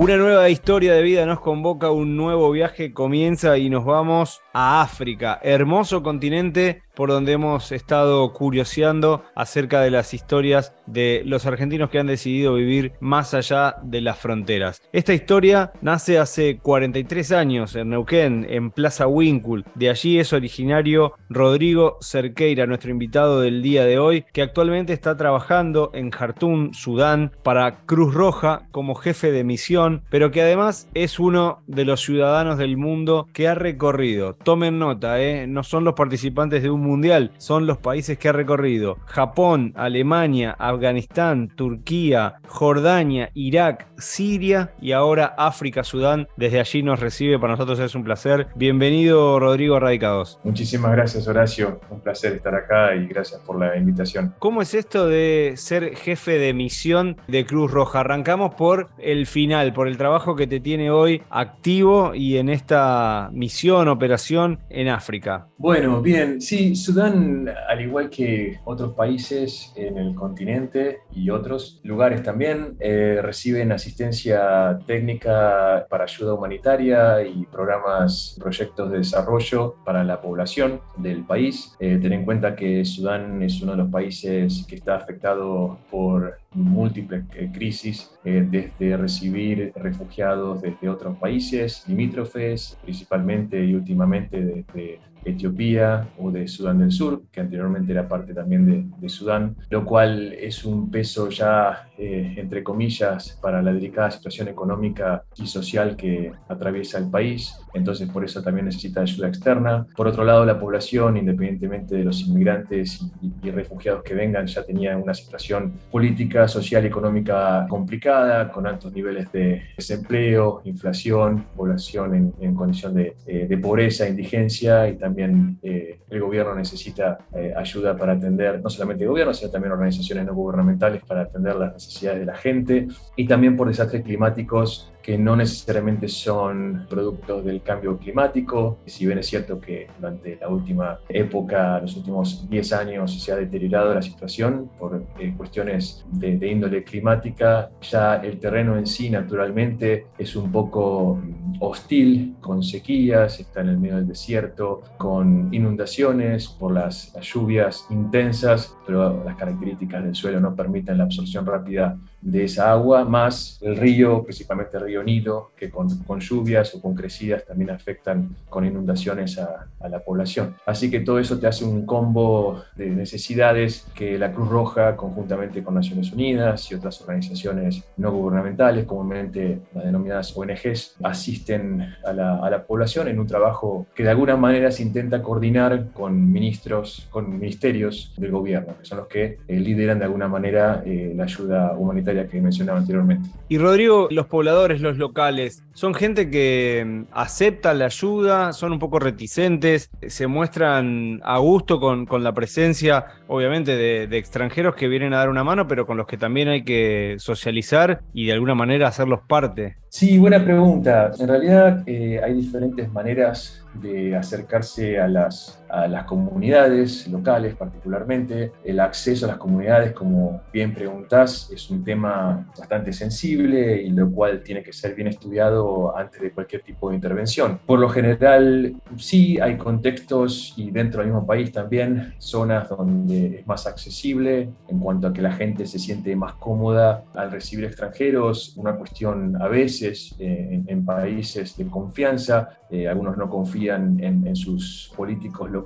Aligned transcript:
Una 0.00 0.16
nueva 0.16 0.48
historia 0.48 0.94
de 0.94 1.02
vida 1.02 1.26
nos 1.26 1.40
convoca, 1.40 1.90
un 1.90 2.16
nuevo 2.16 2.52
viaje 2.52 2.92
comienza 2.92 3.58
y 3.58 3.68
nos 3.68 3.84
vamos 3.84 4.40
África, 4.58 5.38
hermoso 5.42 6.02
continente 6.02 6.82
por 6.98 7.10
donde 7.10 7.30
hemos 7.30 7.70
estado 7.70 8.32
curioseando 8.32 9.22
acerca 9.36 9.82
de 9.82 9.92
las 9.92 10.14
historias 10.14 10.74
de 10.86 11.22
los 11.24 11.46
argentinos 11.46 11.90
que 11.90 12.00
han 12.00 12.08
decidido 12.08 12.54
vivir 12.54 12.94
más 12.98 13.34
allá 13.34 13.76
de 13.84 14.00
las 14.00 14.18
fronteras. 14.18 14.82
Esta 14.92 15.14
historia 15.14 15.70
nace 15.80 16.18
hace 16.18 16.58
43 16.58 17.30
años 17.30 17.76
en 17.76 17.90
Neuquén, 17.90 18.44
en 18.50 18.72
Plaza 18.72 19.06
Winkle. 19.06 19.62
De 19.76 19.90
allí 19.90 20.18
es 20.18 20.32
originario 20.32 21.12
Rodrigo 21.30 21.98
Cerqueira, 22.02 22.66
nuestro 22.66 22.90
invitado 22.90 23.42
del 23.42 23.62
día 23.62 23.84
de 23.84 24.00
hoy, 24.00 24.24
que 24.32 24.42
actualmente 24.42 24.92
está 24.92 25.16
trabajando 25.16 25.92
en 25.94 26.10
Jartum, 26.10 26.72
Sudán, 26.72 27.30
para 27.44 27.86
Cruz 27.86 28.12
Roja 28.12 28.66
como 28.72 28.96
jefe 28.96 29.30
de 29.30 29.44
misión, 29.44 30.02
pero 30.10 30.32
que 30.32 30.42
además 30.42 30.88
es 30.94 31.20
uno 31.20 31.62
de 31.68 31.84
los 31.84 32.00
ciudadanos 32.00 32.58
del 32.58 32.76
mundo 32.76 33.28
que 33.32 33.46
ha 33.46 33.54
recorrido. 33.54 34.34
Tomen 34.48 34.78
nota, 34.78 35.20
¿eh? 35.20 35.46
no 35.46 35.62
son 35.62 35.84
los 35.84 35.92
participantes 35.92 36.62
de 36.62 36.70
un 36.70 36.80
mundial 36.80 37.32
son 37.36 37.66
los 37.66 37.76
países 37.76 38.16
que 38.16 38.30
ha 38.30 38.32
recorrido. 38.32 38.96
Japón, 39.04 39.74
Alemania, 39.76 40.56
Afganistán, 40.58 41.48
Turquía, 41.54 42.36
Jordania, 42.46 43.30
Irak, 43.34 43.86
Siria 43.98 44.72
y 44.80 44.92
ahora 44.92 45.34
África, 45.36 45.84
Sudán. 45.84 46.28
Desde 46.38 46.60
allí 46.60 46.82
nos 46.82 46.98
recibe, 46.98 47.38
para 47.38 47.52
nosotros 47.52 47.78
es 47.80 47.94
un 47.94 48.04
placer. 48.04 48.46
Bienvenido 48.54 49.38
Rodrigo 49.38 49.78
Radicados. 49.78 50.38
Muchísimas 50.44 50.92
gracias 50.92 51.28
Horacio, 51.28 51.82
un 51.90 52.00
placer 52.00 52.32
estar 52.32 52.54
acá 52.54 52.94
y 52.94 53.06
gracias 53.06 53.42
por 53.42 53.58
la 53.58 53.76
invitación. 53.76 54.34
¿Cómo 54.38 54.62
es 54.62 54.72
esto 54.72 55.06
de 55.06 55.52
ser 55.56 55.94
jefe 55.94 56.38
de 56.38 56.54
misión 56.54 57.18
de 57.28 57.44
Cruz 57.44 57.70
Roja? 57.70 58.00
Arrancamos 58.00 58.54
por 58.54 58.88
el 58.96 59.26
final, 59.26 59.74
por 59.74 59.88
el 59.88 59.98
trabajo 59.98 60.36
que 60.36 60.46
te 60.46 60.58
tiene 60.58 60.90
hoy 60.90 61.20
activo 61.28 62.14
y 62.14 62.38
en 62.38 62.48
esta 62.48 63.28
misión, 63.30 63.88
operación 63.88 64.27
en 64.30 64.88
África. 64.88 65.48
Bueno, 65.56 66.02
bien, 66.02 66.40
sí, 66.40 66.76
Sudán, 66.76 67.48
al 67.68 67.80
igual 67.80 68.10
que 68.10 68.60
otros 68.64 68.92
países 68.92 69.72
en 69.74 69.96
el 69.96 70.14
continente 70.14 70.98
y 71.12 71.30
otros 71.30 71.80
lugares 71.82 72.22
también, 72.22 72.76
eh, 72.78 73.20
reciben 73.22 73.72
asistencia 73.72 74.78
técnica 74.86 75.86
para 75.88 76.04
ayuda 76.04 76.34
humanitaria 76.34 77.22
y 77.22 77.46
programas, 77.46 78.36
proyectos 78.38 78.90
de 78.90 78.98
desarrollo 78.98 79.76
para 79.84 80.04
la 80.04 80.20
población 80.20 80.80
del 80.98 81.24
país. 81.24 81.74
Eh, 81.80 81.98
ten 82.00 82.12
en 82.12 82.24
cuenta 82.26 82.54
que 82.54 82.84
Sudán 82.84 83.42
es 83.42 83.62
uno 83.62 83.72
de 83.72 83.78
los 83.78 83.90
países 83.90 84.66
que 84.68 84.74
está 84.74 84.96
afectado 84.96 85.78
por 85.90 86.38
múltiples 86.52 87.24
eh, 87.34 87.50
crisis, 87.52 88.10
desde 88.24 88.96
recibir 88.96 89.72
refugiados 89.76 90.60
desde 90.62 90.88
otros 90.88 91.16
países 91.18 91.84
limítrofes, 91.86 92.78
principalmente 92.82 93.64
y 93.64 93.74
últimamente 93.74 94.40
desde 94.40 95.00
Etiopía 95.24 96.08
o 96.18 96.30
de 96.30 96.48
Sudán 96.48 96.78
del 96.78 96.92
Sur, 96.92 97.22
que 97.30 97.40
anteriormente 97.40 97.92
era 97.92 98.08
parte 98.08 98.34
también 98.34 98.90
de, 98.98 99.08
Sudán, 99.08 99.56
lo 99.70 99.86
cual 99.86 100.34
es 100.34 100.64
un 100.66 100.90
peso 100.90 101.30
ya, 101.30 101.88
eh, 101.96 102.34
entre 102.36 102.62
comillas, 102.62 103.38
para 103.40 103.62
la 103.62 103.72
delicada 103.72 104.10
situación 104.10 104.48
económica 104.48 105.24
y 105.36 105.46
social 105.46 105.96
que 105.96 106.32
atraviesa 106.46 106.98
el 106.98 107.10
país. 107.10 107.54
Entonces, 107.72 108.08
por 108.10 108.22
eso 108.22 108.42
también 108.42 108.66
necesita 108.66 109.00
ayuda 109.00 109.28
externa. 109.28 109.86
Por 109.96 110.06
otro 110.06 110.24
lado, 110.24 110.44
la 110.44 110.60
población, 110.60 111.16
independientemente 111.16 111.96
de 111.96 112.04
los 112.04 112.20
inmigrantes 112.20 113.00
y, 113.42 113.50
refugiados 113.50 114.02
que 114.02 114.14
vengan, 114.14 114.46
ya 114.46 114.62
tenía 114.62 114.96
una 114.98 115.14
situación 115.14 115.72
política, 115.90 116.46
social 116.46 116.84
y 116.84 116.88
económica 116.88 117.66
complicada, 117.68 118.50
con 118.50 118.66
altos 118.66 118.92
niveles 118.92 119.32
de 119.32 119.62
desempleo, 119.74 120.60
inflación, 120.64 121.46
población 121.56 122.34
en, 122.38 122.54
condición 122.54 122.94
de, 122.94 123.16
eh, 123.26 123.46
de 123.48 123.58
pobreza, 123.58 124.06
indigencia 124.06 124.86
y 124.88 124.96
también 124.96 125.07
también 125.08 125.58
eh, 125.62 126.00
el 126.10 126.20
gobierno 126.20 126.54
necesita 126.54 127.18
eh, 127.34 127.54
ayuda 127.56 127.96
para 127.96 128.12
atender, 128.12 128.60
no 128.62 128.68
solamente 128.68 129.04
el 129.04 129.10
gobierno, 129.10 129.32
sino 129.32 129.50
también 129.50 129.72
organizaciones 129.72 130.26
no 130.26 130.34
gubernamentales 130.34 131.02
para 131.02 131.22
atender 131.22 131.56
las 131.56 131.72
necesidades 131.72 132.20
de 132.20 132.26
la 132.26 132.36
gente 132.36 132.88
y 133.16 133.26
también 133.26 133.56
por 133.56 133.68
desastres 133.68 134.02
climáticos 134.02 134.92
que 135.08 135.16
no 135.16 135.36
necesariamente 135.36 136.06
son 136.06 136.86
productos 136.86 137.42
del 137.42 137.62
cambio 137.62 137.96
climático. 137.96 138.80
Si 138.84 139.06
bien 139.06 139.18
es 139.18 139.26
cierto 139.26 139.58
que 139.58 139.86
durante 139.98 140.36
la 140.36 140.50
última 140.50 140.98
época, 141.08 141.80
los 141.80 141.96
últimos 141.96 142.46
10 142.50 142.72
años, 142.74 143.18
se 143.24 143.32
ha 143.32 143.36
deteriorado 143.36 143.94
la 143.94 144.02
situación 144.02 144.70
por 144.78 145.02
eh, 145.18 145.32
cuestiones 145.34 146.04
de, 146.12 146.36
de, 146.36 146.48
índole 146.50 146.84
climática, 146.84 147.70
ya 147.80 148.16
el 148.16 148.38
terreno 148.38 148.76
en 148.76 148.86
sí 148.86 149.08
naturalmente 149.08 150.08
es 150.18 150.36
un 150.36 150.52
poco 150.52 151.14
mm, 151.14 151.56
hostil, 151.60 152.36
con 152.42 152.62
sequías, 152.62 153.40
está 153.40 153.62
en 153.62 153.68
el 153.70 153.78
medio 153.78 153.96
del 153.96 154.08
desierto, 154.08 154.82
con 154.98 155.48
inundaciones 155.54 156.48
por 156.48 156.72
las, 156.72 157.12
las 157.14 157.24
lluvias 157.24 157.86
intensas, 157.88 158.76
pero 158.84 159.22
las 159.24 159.36
características 159.36 160.04
del 160.04 160.14
suelo 160.14 160.40
no 160.40 160.54
permiten 160.54 160.98
la 160.98 161.04
absorción 161.04 161.46
rápida 161.46 161.96
de 162.20 162.44
esa 162.44 162.72
agua, 162.72 163.04
más 163.04 163.58
el 163.62 163.76
río, 163.76 164.24
principalmente 164.24 164.76
el 164.76 164.84
río 164.84 165.02
Nido, 165.04 165.52
que 165.56 165.70
con, 165.70 165.88
con 166.04 166.20
lluvias 166.20 166.74
o 166.74 166.82
con 166.82 166.94
crecidas 166.94 167.44
también 167.46 167.70
afectan 167.70 168.36
con 168.48 168.64
inundaciones 168.64 169.38
a, 169.38 169.68
a, 169.78 169.88
la 169.88 170.00
población. 170.00 170.56
Así 170.66 170.90
que 170.90 171.00
todo 171.00 171.18
eso 171.20 171.38
te 171.38 171.46
hace 171.46 171.64
un 171.64 171.86
combo 171.86 172.62
de 172.74 172.90
necesidades 172.90 173.86
que 173.94 174.18
la 174.18 174.32
Cruz 174.32 174.48
Roja, 174.48 174.96
conjuntamente 174.96 175.62
con 175.62 175.74
Naciones 175.74 176.12
Unidas 176.12 176.70
y 176.72 176.74
otras 176.74 177.00
organizaciones 177.00 177.84
no 177.96 178.10
gubernamentales, 178.10 178.84
comúnmente 178.84 179.60
las 179.72 179.84
denominadas 179.84 180.36
ONGs, 180.36 180.96
asisten 181.02 181.94
a 182.04 182.12
la, 182.12 182.38
a 182.38 182.50
la 182.50 182.64
población 182.64 183.08
en 183.08 183.20
un 183.20 183.26
trabajo 183.26 183.86
que 183.94 184.02
de 184.02 184.10
alguna 184.10 184.36
manera 184.36 184.70
se 184.70 184.82
intenta 184.88 185.22
coordinar 185.22 185.92
con 185.92 186.32
ministros, 186.32 187.06
con 187.10 187.30
ministerios 187.30 188.12
del 188.16 188.30
gobierno, 188.30 188.74
que 188.78 188.84
son 188.84 188.98
los 188.98 189.08
que 189.08 189.38
eh, 189.46 189.60
lideran 189.60 189.98
de 189.98 190.04
alguna 190.06 190.28
manera 190.28 190.82
eh, 190.84 191.12
la 191.14 191.24
ayuda 191.24 191.72
humanitaria 191.76 192.26
que 192.26 192.40
mencionaba 192.40 192.78
anteriormente. 192.78 193.28
Y 193.48 193.58
Rodrigo, 193.58 194.08
los 194.10 194.26
pobladores, 194.26 194.80
los 194.80 194.96
locales, 194.96 195.62
¿son 195.72 195.94
gente 195.94 196.30
que 196.30 196.84
mm, 196.86 197.02
acepta 197.12 197.74
la 197.74 197.86
ayuda? 197.86 198.52
¿Son 198.52 198.72
un 198.72 198.78
poco 198.78 198.98
reticentes? 198.98 199.90
¿Se 200.06 200.26
muestran 200.26 201.20
a 201.24 201.38
gusto 201.38 201.80
con, 201.80 202.06
con 202.06 202.24
la 202.24 202.32
presencia, 202.32 203.06
obviamente, 203.26 203.76
de, 203.76 204.06
de, 204.06 204.18
extranjeros 204.18 204.74
que 204.74 204.88
vienen 204.88 205.12
a 205.12 205.18
dar 205.18 205.28
una 205.28 205.44
mano, 205.44 205.68
pero 205.68 205.86
con 205.86 205.96
los 205.96 206.06
que 206.06 206.16
también 206.16 206.48
hay 206.48 206.64
que 206.64 207.16
socializar 207.18 208.00
y 208.12 208.26
de 208.26 208.32
alguna 208.32 208.54
manera 208.54 208.88
hacerlos 208.88 209.20
parte? 209.26 209.76
Sí, 209.90 210.18
buena 210.18 210.44
pregunta. 210.44 211.12
En 211.18 211.28
realidad 211.28 211.82
eh, 211.86 212.20
hay 212.22 212.34
diferentes 212.34 212.92
maneras 212.92 213.64
de 213.74 214.16
acercarse 214.16 214.98
a 215.00 215.08
las, 215.08 215.62
a 215.68 215.86
las 215.88 216.04
comunidades 216.04 217.08
locales 217.08 217.54
particularmente. 217.54 218.52
El 218.64 218.80
acceso 218.80 219.26
a 219.26 219.28
las 219.28 219.38
comunidades, 219.38 219.92
como 219.92 220.42
bien 220.52 220.74
preguntás, 220.74 221.50
es 221.52 221.70
un 221.70 221.84
tema 221.84 222.46
bastante 222.58 222.92
sensible 222.92 223.82
y 223.82 223.90
lo 223.90 224.10
cual 224.10 224.42
tiene 224.42 224.62
que 224.62 224.72
ser 224.72 224.94
bien 224.94 225.08
estudiado 225.08 225.96
antes 225.96 226.20
de 226.20 226.32
cualquier 226.32 226.62
tipo 226.62 226.90
de 226.90 226.96
intervención. 226.96 227.60
Por 227.66 227.78
lo 227.78 227.88
general, 227.88 228.76
sí 228.96 229.38
hay 229.40 229.56
contextos 229.56 230.54
y 230.56 230.70
dentro 230.70 231.00
del 231.00 231.10
mismo 231.10 231.26
país 231.26 231.52
también 231.52 232.14
zonas 232.18 232.68
donde 232.68 233.40
es 233.40 233.46
más 233.46 233.66
accesible 233.66 234.50
en 234.68 234.78
cuanto 234.78 235.08
a 235.08 235.12
que 235.12 235.22
la 235.22 235.32
gente 235.32 235.66
se 235.66 235.78
siente 235.78 236.14
más 236.16 236.34
cómoda 236.34 237.04
al 237.14 237.30
recibir 237.30 237.64
extranjeros, 237.64 238.54
una 238.56 238.74
cuestión 238.76 239.40
a 239.40 239.48
veces 239.48 240.14
eh, 240.18 240.62
en, 240.66 240.84
países 240.84 241.56
de 241.56 241.66
confianza, 241.66 242.48
eh, 242.70 242.88
algunos 242.88 243.16
no 243.16 243.28
confían 243.28 244.02
en, 244.02 244.36
sus 244.36 244.92
políticos 244.96 245.50
locales 245.50 245.57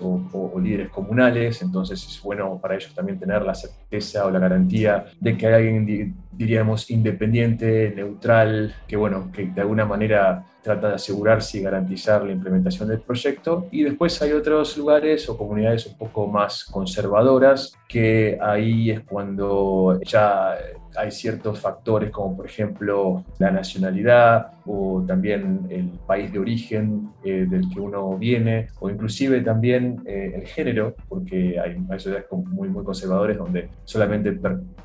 o, 0.00 0.60
líderes 0.60 0.90
comunales, 0.90 1.62
entonces 1.62 2.04
es 2.06 2.22
bueno 2.22 2.58
para 2.60 2.74
ellos 2.74 2.94
también 2.94 3.18
tener 3.18 3.42
la 3.42 3.54
certeza 3.54 4.26
o 4.26 4.30
la 4.30 4.38
garantía 4.38 5.06
de 5.20 5.36
que 5.36 5.46
hay 5.46 5.54
alguien, 5.54 6.16
diríamos, 6.38 6.88
independiente, 6.88 7.92
neutral, 7.94 8.74
que 8.86 8.96
bueno, 8.96 9.30
que 9.32 9.46
de 9.46 9.60
alguna 9.60 9.84
manera 9.84 10.46
trata 10.62 10.88
de 10.90 10.94
asegurarse 10.94 11.58
y 11.58 11.62
garantizar 11.62 12.24
la 12.24 12.32
implementación 12.32 12.88
del 12.88 13.00
proyecto. 13.00 13.66
Y 13.72 13.82
después 13.82 14.20
hay 14.22 14.32
otros 14.32 14.76
lugares 14.76 15.28
o 15.28 15.36
comunidades 15.36 15.86
un 15.86 15.98
poco 15.98 16.28
más 16.28 16.64
conservadoras, 16.64 17.74
que 17.88 18.38
ahí 18.40 18.90
es 18.90 19.00
cuando 19.00 19.98
ya 20.02 20.54
hay 20.96 21.10
ciertos 21.10 21.60
factores 21.60 22.10
como 22.10 22.36
por 22.36 22.46
ejemplo 22.46 23.24
la 23.38 23.50
nacionalidad 23.50 24.52
o 24.66 25.04
también 25.06 25.66
el 25.70 25.90
país 26.06 26.32
de 26.32 26.38
origen 26.38 27.10
eh, 27.24 27.46
del 27.48 27.68
que 27.70 27.80
uno 27.80 28.16
viene 28.18 28.68
o 28.80 28.90
inclusive 28.90 29.40
también 29.40 30.02
eh, 30.06 30.32
el 30.34 30.46
género, 30.46 30.94
porque 31.08 31.58
hay, 31.58 31.76
hay 31.88 32.00
sociedades 32.00 32.26
muy, 32.30 32.68
muy 32.68 32.84
conservadores 32.84 33.38
donde 33.38 33.68
solamente 33.84 34.38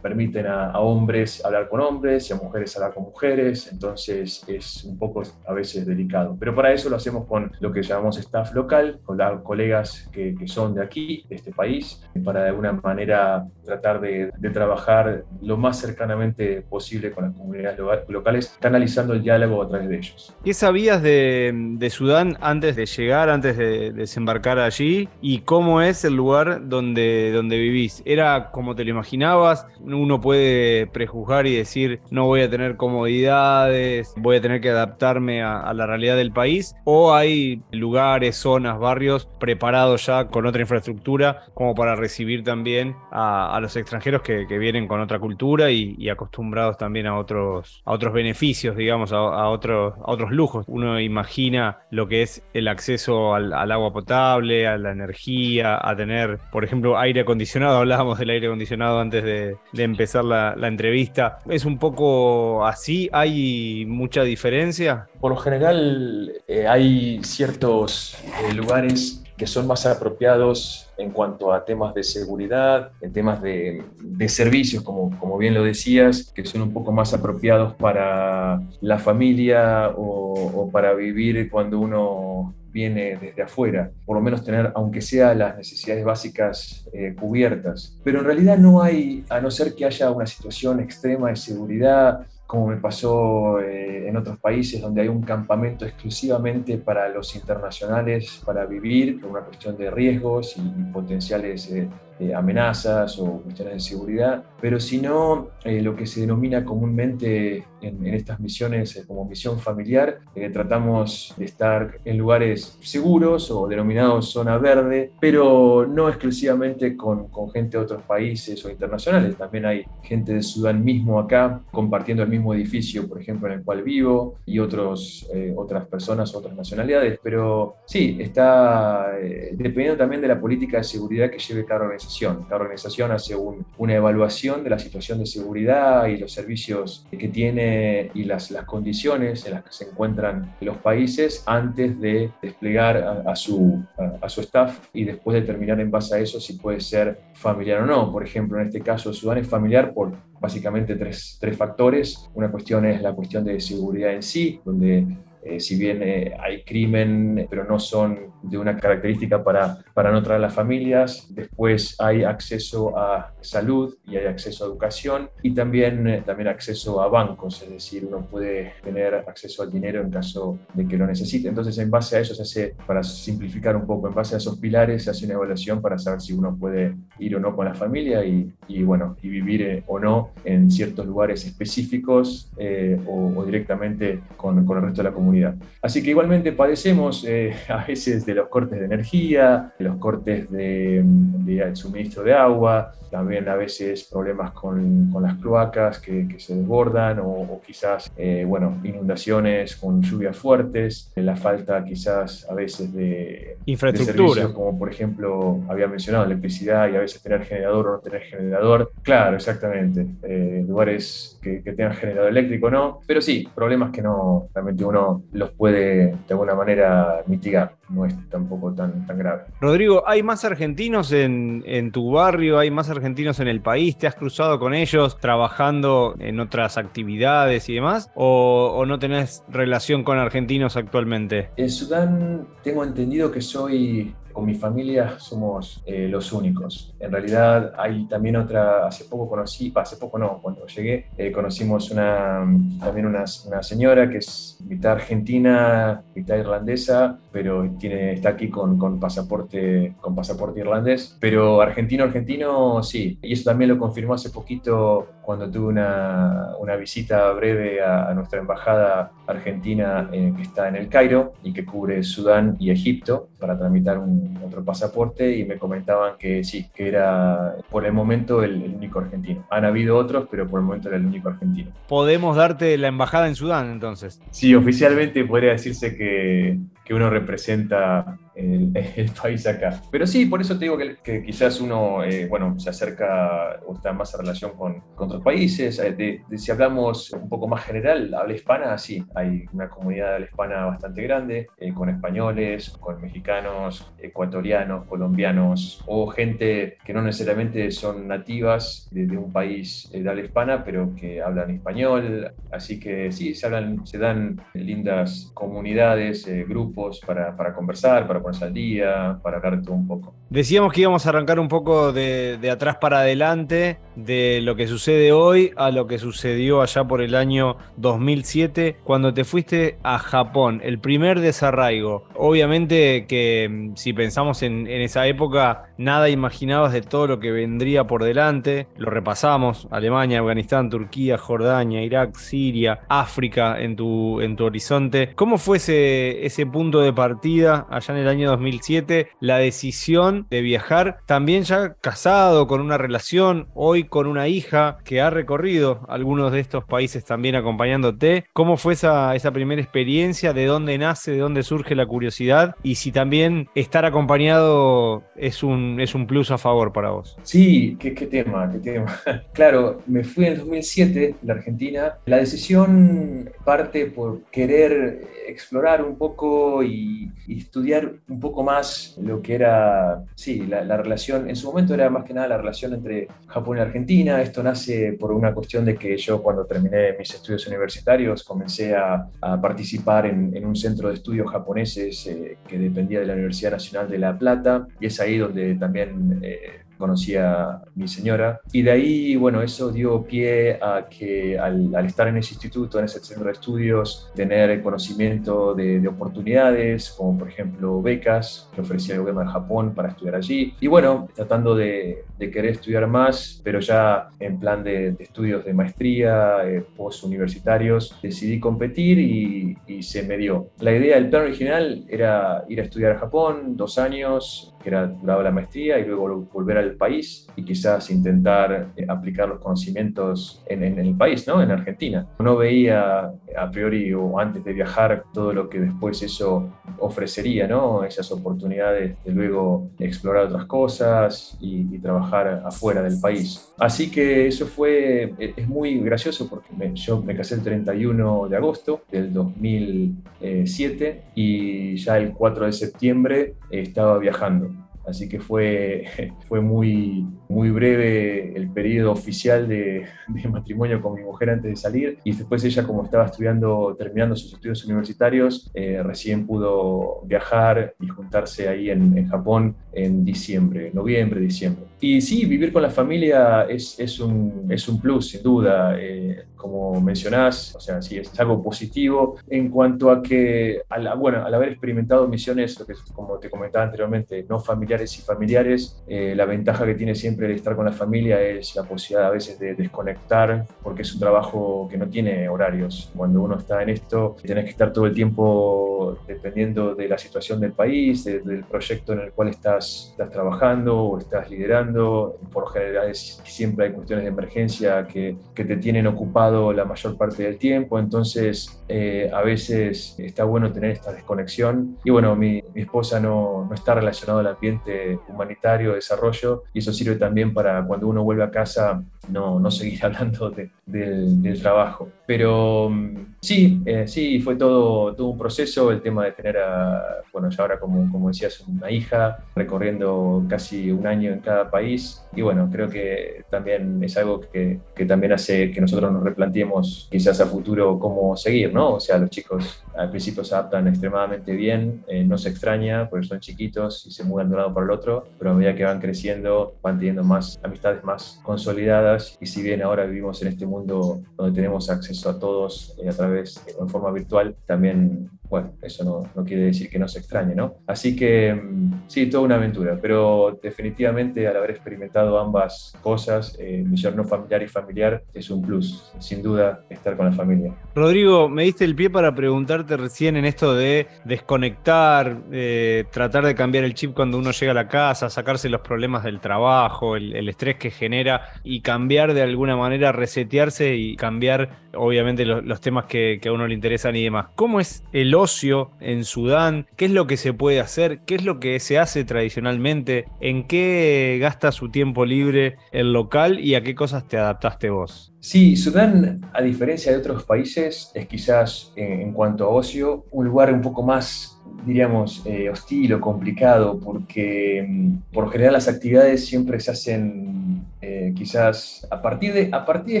permiten 0.02 0.46
a, 0.46 0.78
hombres 0.78 1.41
hablar 1.44 1.68
con 1.68 1.80
hombres 1.80 2.28
y 2.30 2.32
a 2.32 2.36
mujeres 2.36 2.76
hablar 2.76 2.94
con 2.94 3.04
mujeres, 3.04 3.68
entonces 3.72 4.44
es 4.46 4.84
un 4.84 4.98
poco 4.98 5.22
a 5.46 5.52
veces 5.52 5.86
delicado. 5.86 6.36
Pero 6.38 6.54
para 6.54 6.72
eso 6.72 6.88
lo 6.88 6.96
hacemos 6.96 7.26
con 7.26 7.52
lo 7.60 7.72
que 7.72 7.82
llamamos 7.82 8.18
staff 8.18 8.52
local, 8.54 9.00
con 9.04 9.18
los 9.18 9.42
colegas 9.42 10.08
que, 10.12 10.34
que 10.34 10.48
son 10.48 10.74
de 10.74 10.82
aquí, 10.82 11.24
de 11.28 11.36
este 11.36 11.52
país, 11.52 12.02
para 12.24 12.42
de 12.42 12.48
alguna 12.50 12.72
manera 12.72 13.46
tratar 13.64 14.00
de, 14.00 14.30
de, 14.36 14.50
trabajar 14.50 15.24
lo 15.40 15.56
más 15.56 15.80
cercanamente 15.80 16.62
posible 16.62 17.10
con 17.12 17.24
las 17.24 17.34
comunidades 17.34 17.78
locales, 18.08 18.56
canalizando 18.60 19.14
el 19.14 19.22
diálogo 19.22 19.62
a 19.62 19.68
través 19.68 19.88
de 19.88 19.96
ellos. 19.96 20.34
¿Qué 20.44 20.54
sabías 20.54 21.02
de, 21.02 21.52
de 21.54 21.90
Sudán 21.90 22.36
antes 22.40 22.76
de 22.76 22.86
llegar, 22.86 23.30
antes 23.30 23.56
de 23.56 23.92
desembarcar 23.92 24.58
allí? 24.58 25.08
¿Y 25.20 25.38
cómo 25.40 25.80
es 25.80 26.04
el 26.04 26.14
lugar 26.14 26.68
donde, 26.68 27.32
donde 27.32 27.58
vivís? 27.58 28.02
¿Era 28.04 28.50
como 28.50 28.74
te 28.74 28.84
lo 28.84 28.90
imaginabas? 28.90 29.66
Uno 29.80 30.20
puede 30.20 30.86
prejuzgar 30.88 31.31
y 31.46 31.56
decir, 31.56 32.00
no 32.10 32.26
voy 32.26 32.42
a 32.42 32.50
tener 32.50 32.76
comodidades, 32.76 34.12
voy 34.16 34.36
a 34.36 34.40
tener 34.40 34.60
que 34.60 34.70
adaptarme 34.70 35.42
a, 35.42 35.72
la 35.72 35.86
realidad 35.86 36.16
del 36.16 36.32
país, 36.32 36.74
o 36.84 37.14
hay 37.14 37.62
lugares, 37.72 38.36
zonas, 38.36 38.78
barrios 38.78 39.28
preparados 39.40 40.06
ya 40.06 40.26
con 40.26 40.46
otra 40.46 40.60
infraestructura 40.60 41.46
como 41.54 41.74
para 41.74 41.96
recibir 41.96 42.44
también 42.44 42.94
a, 43.10 43.58
los 43.60 43.76
extranjeros 43.76 44.22
que, 44.22 44.46
vienen 44.62 44.86
con 44.86 45.00
otra 45.00 45.18
cultura 45.18 45.70
y, 45.70 46.08
acostumbrados 46.10 46.76
también 46.76 47.06
a 47.06 47.18
otros, 47.18 47.82
a 47.84 47.92
otros 47.92 48.12
beneficios, 48.12 48.76
digamos, 48.76 49.12
a, 49.12 49.48
otros, 49.48 49.94
a 49.96 50.10
otros 50.10 50.30
lujos. 50.30 50.66
Uno 50.68 51.00
imagina 51.00 51.78
lo 51.90 52.06
que 52.06 52.22
es 52.22 52.44
el 52.52 52.68
acceso 52.68 53.34
al, 53.34 53.52
agua 53.72 53.92
potable, 53.92 54.66
a 54.66 54.76
la 54.76 54.92
energía, 54.92 55.78
a 55.82 55.96
tener, 55.96 56.38
por 56.50 56.64
ejemplo, 56.64 56.98
aire 56.98 57.22
acondicionado. 57.22 57.78
Hablábamos 57.82 58.18
del 58.18 58.30
aire 58.30 58.46
acondicionado 58.46 59.00
antes 59.00 59.24
de, 59.24 59.56
empezar 59.82 60.24
la 60.24 60.68
entrevista. 60.68 61.21
¿Es 61.48 61.64
un 61.64 61.78
poco 61.78 62.64
así? 62.66 63.08
¿Hay 63.12 63.84
mucha 63.86 64.22
diferencia? 64.22 65.08
Por 65.20 65.32
lo 65.32 65.36
general 65.36 66.32
eh, 66.46 66.66
hay 66.66 67.20
ciertos 67.22 68.16
eh, 68.48 68.54
lugares 68.54 69.22
que 69.36 69.46
son 69.46 69.66
más 69.66 69.86
apropiados 69.86 70.88
en 70.98 71.10
cuanto 71.10 71.52
a 71.52 71.64
temas 71.64 71.94
de 71.94 72.04
seguridad, 72.04 72.92
en 73.00 73.12
temas 73.12 73.42
de, 73.42 73.82
servicios, 74.28 74.84
como, 74.84 75.18
como 75.18 75.36
bien 75.36 75.54
lo 75.54 75.64
decías, 75.64 76.30
que 76.32 76.44
son 76.44 76.62
un 76.62 76.72
poco 76.72 76.92
más 76.92 77.12
apropiados 77.12 77.74
para 77.74 78.62
la 78.80 78.98
familia 78.98 79.90
o 79.96 80.68
para 80.70 80.94
vivir 80.94 81.50
cuando 81.50 81.80
uno 81.80 82.54
viene 82.72 83.18
desde 83.20 83.42
afuera, 83.42 83.90
por 84.04 84.16
lo 84.16 84.22
menos 84.22 84.44
tener, 84.44 84.72
aunque 84.74 85.00
sea 85.00 85.34
las 85.34 85.56
necesidades 85.56 86.04
básicas 86.04 86.88
eh, 86.92 87.14
cubiertas. 87.18 87.98
Pero 88.02 88.20
en 88.20 88.24
realidad 88.24 88.58
no 88.58 88.82
hay, 88.82 89.24
a 89.28 89.40
no 89.40 89.50
ser 89.50 89.74
que 89.74 89.84
haya 89.84 90.10
una 90.10 90.26
situación 90.26 90.80
extrema 90.80 91.28
de 91.28 91.36
seguridad, 91.36 92.26
como 92.52 92.66
me 92.66 92.76
pasó 92.76 93.60
eh, 93.60 94.06
en 94.06 94.14
otros 94.14 94.38
países 94.38 94.78
donde 94.78 95.00
hay 95.00 95.08
un 95.08 95.22
campamento 95.22 95.86
exclusivamente 95.86 96.76
para 96.76 97.08
los 97.08 97.34
internacionales 97.34 98.42
para 98.44 98.66
vivir, 98.66 99.18
por 99.22 99.30
una 99.30 99.40
cuestión 99.40 99.74
de 99.78 99.90
riesgos 99.90 100.58
y, 100.58 100.92
potenciales 100.92 101.70
eh, 101.70 101.88
eh, 102.22 102.34
amenazas 102.34 103.18
o 103.18 103.40
cuestiones 103.42 103.74
de 103.74 103.80
seguridad, 103.80 104.44
pero 104.60 104.78
si 104.78 105.00
no, 105.00 105.48
eh, 105.64 105.80
lo 105.80 105.96
que 105.96 106.06
se 106.06 106.20
denomina 106.20 106.64
comúnmente 106.64 107.64
en, 107.80 108.06
en 108.06 108.14
estas 108.14 108.38
misiones 108.38 108.94
eh, 108.96 109.04
como 109.06 109.24
misión 109.24 109.58
familiar, 109.58 110.20
tratamos 110.52 111.34
de 111.36 111.46
estar 111.46 111.96
en 112.04 112.18
lugares 112.18 112.78
seguros 112.80 113.50
o 113.50 113.66
denominados 113.66 114.30
zona 114.30 114.58
verde, 114.58 115.10
pero 115.20 115.86
no 115.86 116.08
exclusivamente 116.08 116.96
con, 116.96 117.28
con, 117.28 117.50
gente 117.50 117.78
de 117.78 117.84
otros 117.84 118.02
países 118.02 118.62
o 118.64 118.70
internacionales, 118.70 119.34
también 119.36 119.64
hay 119.64 119.84
gente 120.02 120.34
de 120.34 120.42
Sudán 120.42 120.84
mismo 120.84 121.18
acá 121.18 121.62
compartiendo 121.72 122.22
el 122.22 122.28
mismo 122.28 122.41
edificio, 122.54 123.08
por 123.08 123.20
ejemplo, 123.20 123.48
en 123.48 123.58
el 123.58 123.64
cual 123.64 123.82
vivo, 123.82 124.38
y 124.46 124.58
otros, 124.58 125.28
otras 125.56 125.86
personas, 125.86 126.34
otras 126.34 126.54
nacionalidades, 126.54 127.18
pero 127.22 127.76
sí, 127.86 128.16
está 128.20 129.12
dependiendo 129.52 129.96
también 129.96 130.20
de 130.20 130.28
la 130.28 130.40
política 130.40 130.78
de 130.78 130.84
seguridad 130.84 131.30
que 131.30 131.38
lleve 131.38 131.64
cada 131.64 131.80
organización. 131.82 132.46
La 132.50 132.56
organización 132.56 133.12
hace 133.12 133.34
un, 133.34 133.66
una 133.78 133.94
evaluación 133.94 134.64
de 134.64 134.70
la 134.70 134.78
situación 134.78 135.18
de 135.18 135.26
seguridad 135.26 136.06
y 136.06 136.16
los 136.16 136.32
servicios 136.32 137.06
que 137.10 137.28
tiene 137.28 138.10
y 138.14 138.24
las, 138.24 138.50
las 138.50 138.64
condiciones 138.64 139.44
en 139.46 139.54
las 139.54 139.64
que 139.64 139.72
se 139.72 139.84
encuentran 139.84 140.54
los 140.60 140.78
países 140.78 141.42
antes 141.46 142.00
de 142.00 142.30
desplegar 142.40 142.96
a, 142.96 143.30
a 143.30 143.36
su, 143.36 143.82
a, 143.98 144.24
a, 144.24 144.28
su 144.28 144.40
staff 144.40 144.88
y 144.92 145.04
después 145.04 145.34
determinar 145.34 145.80
en 145.80 145.90
base 145.90 146.14
a 146.14 146.18
eso 146.18 146.40
si 146.40 146.54
puede 146.54 146.80
ser 146.80 147.18
familiar 147.34 147.82
o 147.82 147.86
no. 147.86 148.10
Por 148.10 148.24
ejemplo, 148.24 148.58
en 148.58 148.66
este 148.66 148.80
caso, 148.80 149.12
Sudán 149.12 149.38
es 149.38 149.48
familiar 149.48 149.92
por 149.92 150.12
básicamente 150.40 150.96
tres, 150.96 151.38
tres 151.40 151.56
factores. 151.56 152.28
Una 152.34 152.50
cuestión 152.50 152.84
es 152.86 153.02
la 153.02 153.12
cuestión 153.14 153.44
de 153.44 153.60
seguridad 153.60 154.14
en 154.14 154.22
sí, 154.22 154.60
donde 154.64 155.06
eh, 155.42 155.60
si 155.60 155.76
bien 155.76 156.02
eh, 156.02 156.34
hay 156.38 156.62
crimen, 156.62 157.46
pero 157.50 157.64
no 157.64 157.78
son 157.78 158.32
de 158.42 158.58
una 158.58 158.76
característica 158.76 159.42
para, 159.42 159.78
para 159.94 160.10
no 160.10 160.22
traer 160.22 160.40
las 160.40 160.54
familias. 160.54 161.26
Después 161.30 161.96
hay 162.00 162.24
acceso 162.24 162.96
a 162.98 163.32
salud 163.40 163.94
y 164.06 164.16
hay 164.16 164.26
acceso 164.26 164.64
a 164.64 164.68
educación 164.68 165.30
y 165.42 165.54
también, 165.54 166.06
eh, 166.06 166.22
también 166.24 166.48
acceso 166.48 167.00
a 167.00 167.08
bancos, 167.08 167.62
es 167.62 167.70
decir, 167.70 168.04
uno 168.06 168.22
puede 168.22 168.74
tener 168.82 169.14
acceso 169.14 169.62
al 169.62 169.72
dinero 169.72 170.00
en 170.00 170.10
caso 170.10 170.58
de 170.74 170.86
que 170.86 170.96
lo 170.96 171.06
necesite. 171.06 171.48
Entonces, 171.48 171.78
en 171.78 171.90
base 171.90 172.16
a 172.16 172.20
eso 172.20 172.34
se 172.34 172.42
hace, 172.42 172.74
para 172.86 173.02
simplificar 173.02 173.76
un 173.76 173.86
poco, 173.86 174.08
en 174.08 174.14
base 174.14 174.34
a 174.34 174.38
esos 174.38 174.58
pilares 174.58 175.04
se 175.04 175.10
hace 175.10 175.24
una 175.24 175.34
evaluación 175.34 175.80
para 175.80 175.98
saber 175.98 176.20
si 176.20 176.32
uno 176.32 176.56
puede 176.56 176.94
ir 177.18 177.36
o 177.36 177.40
no 177.40 177.54
con 177.54 177.66
la 177.66 177.74
familia 177.74 178.24
y, 178.24 178.52
y 178.68 178.82
bueno, 178.82 179.16
y 179.22 179.28
vivir 179.28 179.62
eh, 179.62 179.84
o 179.86 179.98
no 179.98 180.30
en 180.44 180.70
ciertos 180.70 181.06
lugares 181.06 181.44
específicos 181.46 182.50
eh, 182.56 182.98
o, 183.06 183.32
o, 183.36 183.44
directamente 183.44 184.20
con, 184.36 184.64
con, 184.64 184.78
el 184.78 184.84
resto 184.84 185.02
de 185.02 185.10
la 185.10 185.14
comunidad. 185.14 185.31
Así 185.80 186.02
que 186.02 186.10
igualmente 186.10 186.52
padecemos 186.52 187.24
eh, 187.26 187.54
a 187.68 187.84
veces 187.84 188.24
de 188.26 188.34
los 188.34 188.48
cortes 188.48 188.78
de 188.78 188.86
energía, 188.86 189.72
de 189.78 189.84
los 189.84 189.96
cortes 189.96 190.50
de, 190.50 191.02
de 191.04 191.76
suministro 191.76 192.22
de 192.22 192.34
agua, 192.34 192.92
también 193.12 193.46
a 193.46 193.56
veces 193.56 194.04
problemas 194.04 194.52
con, 194.52 195.10
con 195.12 195.22
las 195.22 195.34
cloacas 195.36 195.98
que, 195.98 196.26
que, 196.26 196.40
se 196.40 196.56
desbordan 196.56 197.18
o, 197.18 197.28
o 197.28 197.60
quizás, 197.60 198.10
eh, 198.16 198.44
bueno, 198.48 198.80
inundaciones 198.84 199.76
con 199.76 200.00
lluvias 200.00 200.34
fuertes, 200.34 201.12
la 201.16 201.36
falta 201.36 201.84
quizás 201.84 202.48
a 202.48 202.54
veces 202.54 202.90
de 202.94 203.58
infraestructura, 203.66 204.46
de 204.46 204.54
como 204.54 204.78
por 204.78 204.90
ejemplo 204.90 205.60
había 205.68 205.88
mencionado 205.88 206.24
electricidad 206.24 206.90
y 206.90 206.96
a 206.96 207.00
veces 207.00 207.22
tener 207.22 207.44
generador 207.44 207.86
o 207.86 207.92
no 207.92 207.98
tener 207.98 208.22
generador. 208.22 208.90
Claro, 209.02 209.36
exactamente. 209.36 210.06
Eh, 210.22 210.64
lugares 210.66 211.38
que, 211.42 211.62
que, 211.62 211.72
tengan 211.72 211.92
generador 211.92 212.30
eléctrico 212.30 212.70
no, 212.70 213.00
pero 213.06 213.20
sí, 213.20 213.46
problemas 213.54 213.90
que 213.90 214.00
no, 214.00 214.48
realmente 214.54 214.86
uno 214.86 215.21
los 215.32 215.50
puede 215.50 216.06
de 216.06 216.16
alguna 216.30 216.54
manera 216.54 217.22
mitigar. 217.26 217.76
No 217.88 218.06
es 218.06 218.14
tampoco 218.30 218.72
tan, 218.72 219.06
tan 219.06 219.18
grave. 219.18 219.42
Rodrigo, 219.60 220.02
¿hay 220.06 220.22
más 220.22 220.44
argentinos 220.44 221.12
en, 221.12 221.62
en 221.66 221.92
tu 221.92 222.10
barrio? 222.10 222.58
¿Hay 222.58 222.70
más 222.70 222.88
argentinos 222.88 223.38
en 223.40 223.48
el 223.48 223.60
país? 223.60 223.98
¿Te 223.98 224.06
has 224.06 224.14
cruzado 224.14 224.58
con 224.58 224.74
ellos 224.74 225.18
trabajando 225.18 226.14
en 226.18 226.40
otras 226.40 226.78
actividades 226.78 227.68
y 227.68 227.74
demás? 227.74 228.10
¿O, 228.14 228.72
o 228.74 228.86
no 228.86 228.98
tenés 228.98 229.44
relación 229.48 230.04
con 230.04 230.18
argentinos 230.18 230.76
actualmente? 230.76 231.50
En 231.56 231.70
Sudán 231.70 232.46
tengo 232.62 232.82
entendido 232.84 233.30
que 233.30 233.40
soy 233.40 234.14
con 234.32 234.46
mi 234.46 234.54
familia 234.54 235.18
somos 235.18 235.82
eh, 235.86 236.08
los 236.08 236.32
únicos. 236.32 236.94
En 236.98 237.12
realidad 237.12 237.72
hay 237.76 238.06
también 238.06 238.36
otra, 238.36 238.86
hace 238.86 239.04
poco 239.04 239.28
conocí, 239.28 239.72
hace 239.74 239.96
poco 239.96 240.18
no, 240.18 240.40
cuando 240.40 240.66
llegué, 240.66 241.06
eh, 241.16 241.30
conocimos 241.32 241.90
una, 241.90 242.44
también 242.80 243.06
una, 243.06 243.24
una, 243.46 243.62
señora 243.62 244.08
que 244.08 244.18
es 244.18 244.58
mitad 244.66 244.92
argentina, 244.92 246.02
mitad 246.14 246.36
irlandesa, 246.36 247.18
pero 247.30 247.68
tiene, 247.78 248.12
está 248.14 248.30
aquí 248.30 248.48
con, 248.48 248.78
con, 248.78 248.98
pasaporte, 248.98 249.94
con 250.00 250.14
pasaporte 250.14 250.60
irlandés. 250.60 251.16
Pero 251.20 251.60
argentino, 251.60 252.04
argentino, 252.04 252.82
sí. 252.82 253.18
Y 253.22 253.32
eso 253.32 253.50
también 253.50 253.70
lo 253.70 253.78
confirmó 253.78 254.14
hace 254.14 254.30
poquito 254.30 255.08
cuando 255.22 255.50
tuve 255.50 255.68
una, 255.68 256.54
una 256.58 256.76
visita 256.76 257.30
breve 257.32 257.80
a, 257.82 258.10
a, 258.10 258.14
nuestra 258.14 258.40
embajada 258.40 259.12
argentina 259.26 260.10
eh, 260.12 260.32
que 260.36 260.42
está 260.42 260.68
en 260.68 260.76
el 260.76 260.88
Cairo 260.88 261.32
y 261.42 261.52
que 261.52 261.64
cubre 261.64 262.02
Sudán 262.02 262.56
y 262.58 262.70
Egipto 262.70 263.28
para 263.38 263.56
tramitar 263.56 263.98
un, 263.98 264.21
otro 264.44 264.64
pasaporte 264.64 265.36
y 265.36 265.44
me 265.44 265.58
comentaban 265.58 266.16
que 266.18 266.44
sí, 266.44 266.68
que 266.74 266.88
era 266.88 267.56
por 267.70 267.86
el 267.86 267.92
momento 267.92 268.42
el, 268.42 268.62
el, 268.62 268.74
único 268.74 268.98
argentino. 268.98 269.46
Han 269.50 269.64
habido 269.64 269.96
otros, 269.96 270.26
pero 270.30 270.46
por 270.48 270.60
el 270.60 270.66
momento 270.66 270.88
era 270.88 270.96
el 270.96 271.06
único 271.06 271.28
argentino. 271.28 271.70
¿Podemos 271.88 272.36
darte 272.36 272.76
la 272.78 272.88
embajada 272.88 273.28
en 273.28 273.34
Sudán 273.34 273.70
entonces? 273.70 274.20
Sí, 274.30 274.54
oficialmente 274.54 275.24
podría 275.24 275.52
decirse 275.52 275.96
que, 275.96 276.58
que 276.84 276.94
uno 276.94 277.10
representa 277.10 278.18
el, 278.34 279.10
país 279.20 279.46
acá. 279.46 279.80
Pero 279.90 280.06
sí, 280.06 280.26
por 280.26 280.40
eso 280.40 280.58
te 280.58 280.64
digo 280.64 280.78
que, 281.02 281.22
quizás 281.22 281.60
uno, 281.60 282.02
eh, 282.02 282.26
bueno, 282.26 282.58
se 282.58 282.70
acerca 282.70 283.60
o 283.66 283.74
está 283.74 283.92
más 283.92 284.14
en 284.14 284.20
relación 284.20 284.52
con, 284.52 284.80
con 284.94 285.08
otros 285.08 285.22
países. 285.22 285.78
Eh, 285.78 286.22
si 286.36 286.50
hablamos 286.50 287.10
un 287.12 287.28
poco 287.28 287.46
más 287.46 287.64
general, 287.64 288.14
habla 288.14 288.34
hispana, 288.34 288.78
sí, 288.78 289.04
hay 289.14 289.44
una 289.52 289.68
comunidad 289.68 290.08
de 290.08 290.14
habla 290.14 290.26
hispana 290.26 290.64
bastante 290.66 291.02
grande, 291.02 291.48
eh, 291.58 291.72
con 291.74 291.88
españoles, 291.88 292.70
con 292.70 293.00
mexicanos, 293.02 293.92
ecuatorianos, 293.98 294.86
colombianos 294.86 295.82
o 295.86 296.06
gente 296.06 296.78
que 296.84 296.94
no 296.94 297.02
necesariamente 297.02 297.70
son 297.70 298.08
nativas 298.08 298.88
de, 298.90 299.16
un 299.16 299.30
país 299.30 299.90
de 299.92 300.08
habla 300.08 300.22
hispana, 300.22 300.64
pero 300.64 300.94
que 300.94 301.22
hablan 301.22 301.50
español. 301.50 302.32
Así 302.50 302.80
que 302.80 303.12
sí, 303.12 303.34
se, 303.34 303.46
hablan, 303.46 303.86
se 303.86 303.98
dan 303.98 304.40
lindas 304.54 305.30
comunidades, 305.34 306.26
grupos 306.48 307.00
para, 307.06 307.36
para 307.36 307.52
conversar, 307.52 308.06
para 308.06 308.21
ponerse 308.22 308.44
al 308.44 308.54
día, 308.54 309.18
para 309.22 309.38
hablar 309.38 309.62
todo 309.62 309.74
un 309.74 309.86
poco. 309.86 310.14
Decíamos 310.30 310.72
que 310.72 310.80
íbamos 310.80 311.04
a 311.04 311.10
arrancar 311.10 311.38
un 311.38 311.48
poco 311.48 311.92
de, 311.92 312.38
atrás 312.50 312.76
para 312.76 313.00
adelante, 313.00 313.78
de 313.96 314.40
lo 314.42 314.56
que 314.56 314.66
sucede 314.66 315.12
hoy 315.12 315.52
a 315.56 315.70
lo 315.70 315.86
que 315.86 315.98
sucedió 315.98 316.62
allá 316.62 316.84
por 316.84 317.02
el 317.02 317.14
año 317.14 317.58
2007, 317.76 318.78
cuando 318.82 319.12
te 319.12 319.24
fuiste 319.24 319.76
a 319.82 319.98
Japón, 319.98 320.60
el 320.64 320.78
primer 320.78 321.20
desarraigo. 321.20 322.04
Obviamente 322.14 323.06
que 323.06 323.48
mm, 323.50 323.76
si 323.76 323.92
pensamos 323.92 324.42
en, 324.42 324.66
esa 324.68 325.06
época, 325.06 325.71
nada 325.84 326.08
imaginabas 326.08 326.72
de 326.72 326.82
todo 326.82 327.06
lo 327.06 327.20
que 327.20 327.30
vendría 327.30 327.86
por 327.86 328.04
delante. 328.04 328.66
Lo 328.76 328.90
repasamos, 328.90 329.68
Alemania, 329.70 330.20
Afganistán, 330.20 330.70
Turquía, 330.70 331.18
Jordania, 331.18 331.82
Irak, 331.82 332.16
Siria, 332.16 332.80
África 332.88 333.60
en 333.60 333.76
tu, 333.76 334.20
en 334.20 334.36
tu 334.36 334.44
horizonte. 334.44 335.12
¿Cómo 335.14 335.38
fue 335.38 335.58
ese, 335.58 336.24
ese 336.24 336.46
punto 336.46 336.80
de 336.80 336.92
partida 336.92 337.66
allá 337.70 337.94
en 337.94 338.00
el 338.00 338.08
año 338.08 338.30
2007? 338.30 339.08
La 339.20 339.38
decisión 339.38 340.26
de 340.30 340.42
viajar, 340.42 340.98
también 341.06 341.44
ya 341.44 341.74
casado 341.80 342.46
con 342.46 342.60
una 342.60 342.78
relación, 342.78 343.48
hoy 343.54 343.84
con 343.84 344.06
una 344.06 344.28
hija 344.28 344.78
que 344.84 345.00
ha 345.00 345.10
recorrido 345.10 345.84
algunos 345.88 346.32
de 346.32 346.40
estos 346.40 346.64
países 346.64 347.04
también 347.04 347.34
acompañándote. 347.34 348.26
¿Cómo 348.32 348.56
fue 348.56 348.74
esa, 348.74 349.14
esa 349.14 349.32
primera 349.32 349.60
experiencia? 349.60 350.32
¿De 350.32 350.46
dónde 350.46 350.78
nace? 350.78 351.12
¿De 351.12 351.18
dónde 351.18 351.42
surge 351.42 351.74
la 351.74 351.86
curiosidad? 351.86 352.56
Y 352.62 352.76
si 352.76 352.92
también 352.92 353.48
estar 353.54 353.84
acompañado 353.84 355.04
es 355.16 355.42
un, 355.42 355.71
es 355.80 355.94
un 355.94 356.06
plus 356.06 356.30
a 356.30 356.38
favor 356.38 356.72
para 356.72 356.90
vos. 356.90 357.16
Sí, 357.22 357.76
qué, 357.78 357.94
qué 357.94 358.06
tema, 358.06 358.50
qué 358.50 358.58
tema. 358.58 359.00
claro, 359.32 359.80
me 359.86 360.04
fui 360.04 360.26
en 360.26 360.38
2007 360.38 361.16
la 361.22 361.34
Argentina. 361.34 361.98
La 362.06 362.18
decisión 362.18 363.30
parte 363.44 363.86
por 363.86 364.22
querer 364.30 365.00
explorar 365.26 365.82
un 365.82 365.96
poco 365.96 366.62
y, 366.62 367.10
y 367.26 367.38
estudiar 367.38 367.92
un 368.08 368.20
poco 368.20 368.42
más 368.42 368.96
lo 369.00 369.22
que 369.22 369.34
era 369.34 370.04
sí, 370.14 370.46
la, 370.46 370.76
relación, 370.76 371.28
en 371.28 371.36
su 371.36 371.48
momento 371.48 371.74
era 371.74 371.88
más 371.90 372.04
que 372.04 372.14
nada 372.14 372.28
la 372.28 372.38
relación 372.38 372.74
entre 372.74 373.08
Japón 373.26 373.58
y 373.58 373.60
Argentina. 373.60 374.20
Esto 374.20 374.42
nace 374.42 374.92
por 374.98 375.12
una 375.12 375.32
cuestión 375.32 375.64
de 375.64 375.74
que 375.76 375.96
yo 375.96 376.22
cuando 376.22 376.44
terminé 376.44 376.94
mis 376.98 377.12
estudios 377.14 377.46
universitarios 377.46 378.22
comencé 378.22 378.74
a, 378.74 379.08
participar 379.40 380.06
en, 380.06 380.44
un 380.44 380.56
centro 380.56 380.88
de 380.88 380.94
estudios 380.94 381.30
japoneses 381.30 382.06
eh, 382.06 382.36
que 382.46 382.58
dependía 382.58 383.00
de 383.00 383.06
la 383.06 383.14
Universidad 383.14 383.52
Nacional 383.52 383.88
de 383.88 383.98
La 383.98 384.16
Plata 384.18 384.66
y 384.80 384.86
es 384.86 385.00
ahí 385.00 385.18
donde 385.18 385.51
también... 385.58 386.20
Eh, 386.22 386.60
conocí 386.78 387.16
a 387.16 387.62
mi 387.74 387.88
señora. 387.88 388.40
Y 388.52 388.62
de 388.62 388.70
ahí, 388.70 389.16
bueno, 389.16 389.42
eso 389.42 389.70
dio 389.70 390.02
pie 390.02 390.58
a 390.60 390.86
que 390.88 391.38
al, 391.38 391.74
estar 391.86 392.08
en 392.08 392.16
ese 392.16 392.34
instituto, 392.34 392.78
en 392.78 392.86
ese 392.86 393.00
centro 393.00 393.26
de 393.26 393.32
estudios, 393.32 394.10
tener 394.14 394.62
conocimiento 394.62 395.54
de, 395.54 395.82
oportunidades, 395.88 396.90
como 396.90 397.18
por 397.18 397.28
ejemplo 397.28 397.82
becas 397.82 398.48
que 398.54 398.60
ofrecía 398.60 398.94
el 398.94 399.00
gobierno 399.00 399.22
de 399.22 399.28
Japón 399.28 399.74
para 399.74 399.90
estudiar 399.90 400.16
allí. 400.16 400.54
Y 400.60 400.66
bueno, 400.66 401.08
tratando 401.14 401.54
de, 401.54 402.04
querer 402.18 402.52
estudiar 402.52 402.86
más, 402.86 403.40
pero 403.42 403.58
ya 403.58 404.08
en 404.20 404.38
plan 404.38 404.62
de, 404.62 404.94
estudios 405.00 405.44
de 405.44 405.52
maestría, 405.52 406.38
eh, 406.44 406.64
post-universitarios, 406.76 407.98
decidí 408.00 408.38
competir 408.38 408.98
y, 409.00 409.58
y 409.66 409.82
se 409.82 410.04
me 410.04 410.16
dio. 410.16 410.50
La 410.60 410.72
idea 410.72 410.96
del 410.96 411.10
plan 411.10 411.24
original 411.24 411.84
era 411.88 412.44
ir 412.48 412.60
a 412.60 412.64
estudiar 412.64 412.92
a 412.92 412.98
Japón 412.98 413.56
dos 413.56 413.78
años, 413.78 414.54
que 414.62 414.68
era, 414.68 414.86
duraba 414.86 415.22
la 415.22 415.30
maestría, 415.30 415.78
y 415.78 415.84
luego 415.84 416.28
volver 416.32 416.58
al 416.62 416.74
país 416.74 417.26
y 417.36 417.44
quizás 417.44 417.90
intentar 417.90 418.72
eh, 418.76 418.86
aplicar 418.88 419.28
los 419.28 419.40
conocimientos 419.40 420.42
en, 420.46 420.62
el 420.62 420.96
país, 420.96 421.26
¿no? 421.26 421.42
en 421.42 421.50
Argentina. 421.50 422.06
No 422.18 422.36
veía 422.36 423.10
a 423.36 423.50
priori 423.50 423.92
o 423.94 424.18
antes 424.18 424.44
de 424.44 424.52
viajar 424.52 425.04
todo 425.12 425.32
lo 425.32 425.48
que 425.48 425.60
después 425.60 426.02
eso 426.02 426.50
ofrecería, 426.78 427.46
¿no? 427.46 427.84
esas 427.84 428.10
oportunidades 428.12 428.96
de 429.04 429.12
luego 429.12 429.70
explorar 429.78 430.26
otras 430.26 430.46
cosas 430.46 431.36
y, 431.40 431.62
trabajar 431.82 432.42
afuera 432.44 432.80
del 432.80 433.00
país. 433.00 433.52
Así 433.58 433.90
que 433.90 434.28
eso 434.28 434.46
fue, 434.46 435.14
e, 435.18 435.34
es 435.36 435.48
muy 435.48 435.80
gracioso 435.80 436.28
porque 436.28 436.48
yo 436.74 437.02
me 437.02 437.16
casé 437.16 437.34
el 437.34 437.42
31 437.42 438.28
de 438.28 438.36
agosto 438.36 438.82
del 438.90 439.12
2007 439.12 441.02
y 441.16 441.76
ya 441.76 441.98
el 441.98 442.12
4 442.12 442.46
de 442.46 442.52
septiembre 442.52 443.34
estaba 443.50 443.98
viajando. 443.98 444.61
Así 444.86 445.08
que 445.08 445.20
fue, 445.20 445.84
fue 446.28 446.40
muy, 446.40 447.06
muy 447.28 447.50
breve 447.50 448.36
el 448.36 448.50
periodo 448.50 448.92
oficial 448.92 449.48
de, 449.48 449.86
matrimonio 450.30 450.80
con 450.80 450.94
mi 450.94 451.02
mujer 451.02 451.30
antes 451.30 451.50
de 451.50 451.56
salir 451.56 451.98
y 452.04 452.12
después 452.12 452.44
ella 452.44 452.64
como 452.64 452.84
estaba 452.84 453.06
estudiando, 453.06 453.74
terminando 453.78 454.16
sus 454.16 454.34
estudios 454.34 454.64
universitarios, 454.64 455.50
eh, 455.54 455.82
recién 455.82 456.26
pudo 456.26 457.02
viajar 457.04 457.74
y 457.80 457.88
juntarse 457.88 458.48
ahí 458.48 458.70
en, 458.70 458.96
en, 458.96 459.08
Japón 459.08 459.56
en 459.72 460.04
diciembre, 460.04 460.70
noviembre, 460.72 461.20
diciembre. 461.20 461.71
Y 461.82 462.00
sí, 462.00 462.26
vivir 462.26 462.52
con 462.52 462.62
la 462.62 462.70
familia 462.70 463.42
es, 463.48 463.76
es, 463.80 463.98
un, 463.98 464.46
es 464.48 464.68
un 464.68 464.80
plus, 464.80 465.08
sin 465.08 465.20
duda. 465.20 465.74
Eh, 465.76 466.26
como 466.42 466.80
mencionás, 466.80 467.54
o 467.54 467.60
sea, 467.60 467.80
sí, 467.80 467.98
es 467.98 468.18
algo 468.18 468.42
positivo 468.42 469.16
en 469.28 469.48
cuanto 469.48 469.90
a 469.90 470.02
que, 470.02 470.62
bueno, 470.98 471.24
al 471.24 471.32
haber 471.32 471.50
experimentado 471.50 472.08
misiones, 472.08 472.58
como 472.92 473.18
te 473.18 473.30
comentaba 473.30 473.64
anteriormente, 473.64 474.26
no 474.28 474.40
familiares 474.40 474.98
y 474.98 475.02
familiares, 475.02 475.80
eh, 475.86 476.14
la 476.16 476.24
ventaja 476.24 476.66
que 476.66 476.74
tiene 476.74 476.96
siempre 476.96 477.28
de 477.28 477.34
estar 477.34 477.54
con 477.54 477.64
la 477.64 477.72
familia 477.72 478.20
es 478.20 478.56
la 478.56 478.64
posibilidad 478.64 479.08
a 479.08 479.10
veces 479.10 479.38
de 479.38 479.54
desconectar, 479.54 480.44
porque 480.64 480.82
es 480.82 480.92
un 480.92 481.00
trabajo 481.00 481.68
que 481.70 481.78
no 481.78 481.88
tiene 481.88 482.28
horarios. 482.28 482.90
Cuando 482.96 483.22
uno 483.22 483.38
está 483.38 483.62
en 483.62 483.68
esto, 483.68 484.16
tienes 484.20 484.44
que 484.44 484.50
estar 484.50 484.72
todo 484.72 484.86
el 484.86 484.94
tiempo 484.94 485.98
dependiendo 486.08 486.74
de 486.74 486.88
la 486.88 486.98
situación 486.98 487.38
del 487.40 487.52
país, 487.52 488.04
del 488.04 488.44
proyecto 488.44 488.92
en 488.92 489.00
el 489.00 489.12
cual 489.12 489.28
estás, 489.28 489.88
estás 489.92 490.10
trabajando 490.10 490.76
o 490.76 490.98
estás 490.98 491.30
liderando. 491.30 491.71
Por 491.72 492.52
general 492.52 492.94
siempre 492.94 493.66
hay 493.66 493.72
cuestiones 493.72 494.04
de 494.04 494.10
emergencia 494.10 494.86
que, 494.86 495.16
que 495.34 495.44
te 495.44 495.56
tienen 495.56 495.86
ocupado 495.86 496.52
la 496.52 496.64
mayor 496.64 496.96
parte 496.96 497.22
del 497.22 497.38
tiempo, 497.38 497.78
entonces 497.78 498.62
eh, 498.68 499.10
a 499.12 499.22
veces 499.22 499.94
está 499.98 500.24
bueno 500.24 500.52
tener 500.52 500.70
esta 500.70 500.92
desconexión. 500.92 501.78
Y 501.84 501.90
bueno, 501.90 502.14
mi, 502.16 502.42
mi 502.54 502.62
esposa 502.62 503.00
no, 503.00 503.46
no 503.48 503.54
está 503.54 503.74
relacionada 503.74 504.20
al 504.20 504.26
ambiente 504.28 504.98
humanitario, 505.08 505.74
desarrollo, 505.74 506.44
y 506.52 506.60
eso 506.60 506.72
sirve 506.72 506.96
también 506.96 507.32
para 507.32 507.64
cuando 507.64 507.88
uno 507.88 508.02
vuelve 508.02 508.24
a 508.24 508.30
casa 508.30 508.82
no, 509.08 509.38
no 509.38 509.50
seguir 509.50 509.80
hablando 509.84 510.30
del, 510.66 511.40
trabajo. 511.40 511.88
Pero 512.14 512.68
mm, 512.68 513.14
sí, 513.22 513.62
eh, 513.64 513.88
sí, 513.88 514.20
fue 514.20 514.36
todo, 514.36 514.94
todo 514.94 515.08
un 515.08 515.16
proceso 515.16 515.72
el 515.72 515.80
tema 515.80 516.04
de 516.04 516.12
tener 516.12 516.36
a, 516.36 517.00
bueno, 517.10 517.30
ya 517.30 517.40
ahora 517.42 517.58
como, 517.58 517.90
como 517.90 518.08
decías, 518.08 518.38
una 518.40 518.70
hija 518.70 519.24
recorriendo 519.34 520.22
casi 520.28 520.70
un 520.70 520.86
año 520.86 521.10
en 521.10 521.20
cada 521.20 521.50
país. 521.50 522.04
Y 522.14 522.20
bueno, 522.20 522.50
creo 522.52 522.68
que 522.68 523.24
también 523.30 523.82
es 523.82 523.96
algo 523.96 524.20
que, 524.20 524.60
que 524.74 524.84
también 524.84 525.14
hace 525.14 525.50
que 525.50 525.62
nosotros 525.62 525.90
nos 525.90 526.02
replanteemos 526.02 526.86
quizás 526.90 527.18
a 527.22 527.26
futuro 527.26 527.78
cómo 527.78 528.14
seguir, 528.14 528.52
¿no? 528.52 528.74
O 528.74 528.80
sea, 528.80 528.98
los 528.98 529.08
chicos 529.08 529.64
al 529.74 529.88
principio 529.88 530.22
se 530.22 530.34
adaptan 530.34 530.68
extremadamente 530.68 531.32
bien, 531.32 531.82
eh, 531.88 532.04
no 532.04 532.18
se 532.18 532.28
extraña 532.28 532.90
porque 532.90 533.06
son 533.06 533.20
chiquitos 533.20 533.86
y 533.86 533.90
se 533.90 534.04
mudan 534.04 534.28
de 534.28 534.34
un 534.34 534.40
lado 534.42 534.52
para 534.52 534.66
el 534.66 534.70
otro, 534.70 535.08
pero 535.18 535.30
a 535.30 535.34
medida 535.34 535.54
que 535.54 535.64
van 535.64 535.80
creciendo 535.80 536.56
van 536.62 536.76
teniendo 536.76 537.02
más 537.04 537.40
amistades 537.42 537.82
más 537.84 538.20
consolidadas 538.22 539.16
y 539.18 539.24
si 539.24 539.42
bien 539.42 539.62
ahora 539.62 539.86
vivimos 539.86 540.20
en 540.20 540.28
este 540.28 540.44
mundo 540.44 541.00
donde 541.16 541.34
tenemos 541.34 541.70
acceso 541.70 542.01
a 542.10 542.18
todos 542.18 542.76
eh, 542.82 542.88
a 542.88 542.92
través 542.92 543.44
en 543.58 543.68
forma 543.68 543.90
virtual, 543.90 544.34
también 544.46 545.10
bueno, 545.32 545.54
eso 545.62 545.82
no, 545.82 546.10
no, 546.14 546.26
quiere 546.26 546.42
decir 546.42 546.68
que 546.68 546.78
no 546.78 546.86
se 546.86 546.98
extrañe, 546.98 547.34
¿no? 547.34 547.54
Así 547.66 547.96
que 547.96 548.34
mm, 548.34 548.82
sí, 548.86 549.06
toda 549.08 549.24
una 549.24 549.36
aventura, 549.36 549.78
pero 549.80 550.38
definitivamente 550.42 551.26
al 551.26 551.34
haber 551.34 551.52
experimentado 551.52 552.18
ambas 552.18 552.74
cosas, 552.82 553.34
eh, 553.40 553.64
misión 553.66 553.96
no 553.96 554.04
familiar 554.04 554.42
y 554.42 554.48
familiar 554.48 555.02
es 555.14 555.30
un 555.30 555.40
plus, 555.40 555.90
sin 555.98 556.22
duda, 556.22 556.66
estar 556.68 556.98
con 556.98 557.06
la 557.06 557.12
familia. 557.12 557.54
Rodrigo, 557.74 558.28
me 558.28 558.42
diste 558.42 558.66
el 558.66 558.76
pie 558.76 558.90
para 558.90 559.14
preguntarte 559.14 559.78
recién 559.78 560.18
en 560.18 560.26
esto 560.26 560.54
de 560.54 560.86
desconectar, 561.06 562.24
eh, 562.30 562.84
tratar 562.92 563.24
de 563.24 563.34
cambiar 563.34 563.64
el 563.64 563.72
chip 563.72 563.94
cuando 563.94 564.18
uno 564.18 564.32
llega 564.32 564.52
a 564.52 564.54
la 564.54 564.68
casa, 564.68 565.08
sacarse 565.08 565.48
los 565.48 565.62
problemas 565.62 566.04
del 566.04 566.20
trabajo, 566.20 566.94
el, 566.94 567.26
estrés 567.26 567.56
que 567.56 567.70
genera 567.70 568.32
y 568.44 568.60
cambiar 568.60 569.14
de 569.14 569.22
alguna 569.22 569.56
manera, 569.56 569.92
resetearse 569.92 570.76
y 570.76 570.94
cambiar, 570.96 571.61
obviamente, 571.74 572.24
los, 572.24 572.60
temas 572.60 572.86
que, 572.86 573.20
a 573.24 573.32
uno 573.32 573.46
le 573.46 573.54
interesan 573.54 573.96
y 573.96 574.04
demás. 574.04 574.26
¿Cómo 574.34 574.60
es 574.60 574.84
el 574.92 575.14
ocio 575.14 575.70
en 575.80 576.04
Sudán, 576.04 576.66
qué 576.76 576.86
es 576.86 576.90
lo 576.90 577.06
que 577.06 577.16
se 577.16 577.32
puede 577.32 577.60
hacer, 577.60 578.00
qué 578.06 578.16
es 578.16 578.24
lo 578.24 578.40
que 578.40 578.58
se 578.60 578.78
hace 578.78 579.04
tradicionalmente, 579.04 580.06
en 580.20 580.46
qué 580.46 581.18
gasta 581.20 581.52
su 581.52 581.70
tiempo 581.70 582.04
libre 582.04 582.56
el 582.72 582.92
local 582.92 583.40
y 583.40 583.54
a 583.54 583.62
qué 583.62 583.74
cosas 583.74 584.06
te 584.08 584.16
adaptaste 584.16 584.70
vos. 584.70 585.12
Sí, 585.20 585.56
Sudán, 585.56 586.20
a 586.32 586.42
diferencia 586.42 586.90
de 586.90 586.98
otros 586.98 587.24
países, 587.24 587.92
es 587.94 588.06
quizás 588.08 588.72
eh, 588.76 589.02
en 589.02 589.12
cuanto 589.12 589.44
a 589.44 589.48
ocio 589.48 590.06
un 590.10 590.26
lugar 590.26 590.52
un 590.52 590.60
poco 590.60 590.82
más 590.82 591.41
diríamos, 591.64 592.22
eh, 592.26 592.50
hostil 592.50 592.94
o 592.94 593.00
complicado, 593.00 593.78
porque 593.78 594.64
mm, 594.68 595.12
por 595.12 595.30
general 595.30 595.54
las 595.54 595.68
actividades 595.68 596.26
siempre 596.26 596.60
se 596.60 596.70
hacen 596.70 597.62
eh, 597.80 598.12
quizás 598.16 598.86
a 598.90 599.02
partir, 599.02 599.32
de, 599.32 599.48
a 599.50 599.66
partir 599.66 599.94
de 599.94 600.00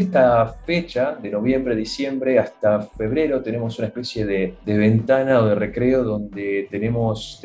esta 0.00 0.46
fecha, 0.64 1.16
de 1.20 1.30
noviembre, 1.30 1.74
diciembre 1.74 2.38
hasta 2.38 2.80
febrero, 2.82 3.42
tenemos 3.42 3.76
una 3.78 3.88
especie 3.88 4.24
de, 4.24 4.54
ventana 4.64 5.40
o 5.40 5.46
de 5.46 5.54
recreo 5.56 6.04
donde 6.04 6.68
tenemos, 6.70 7.42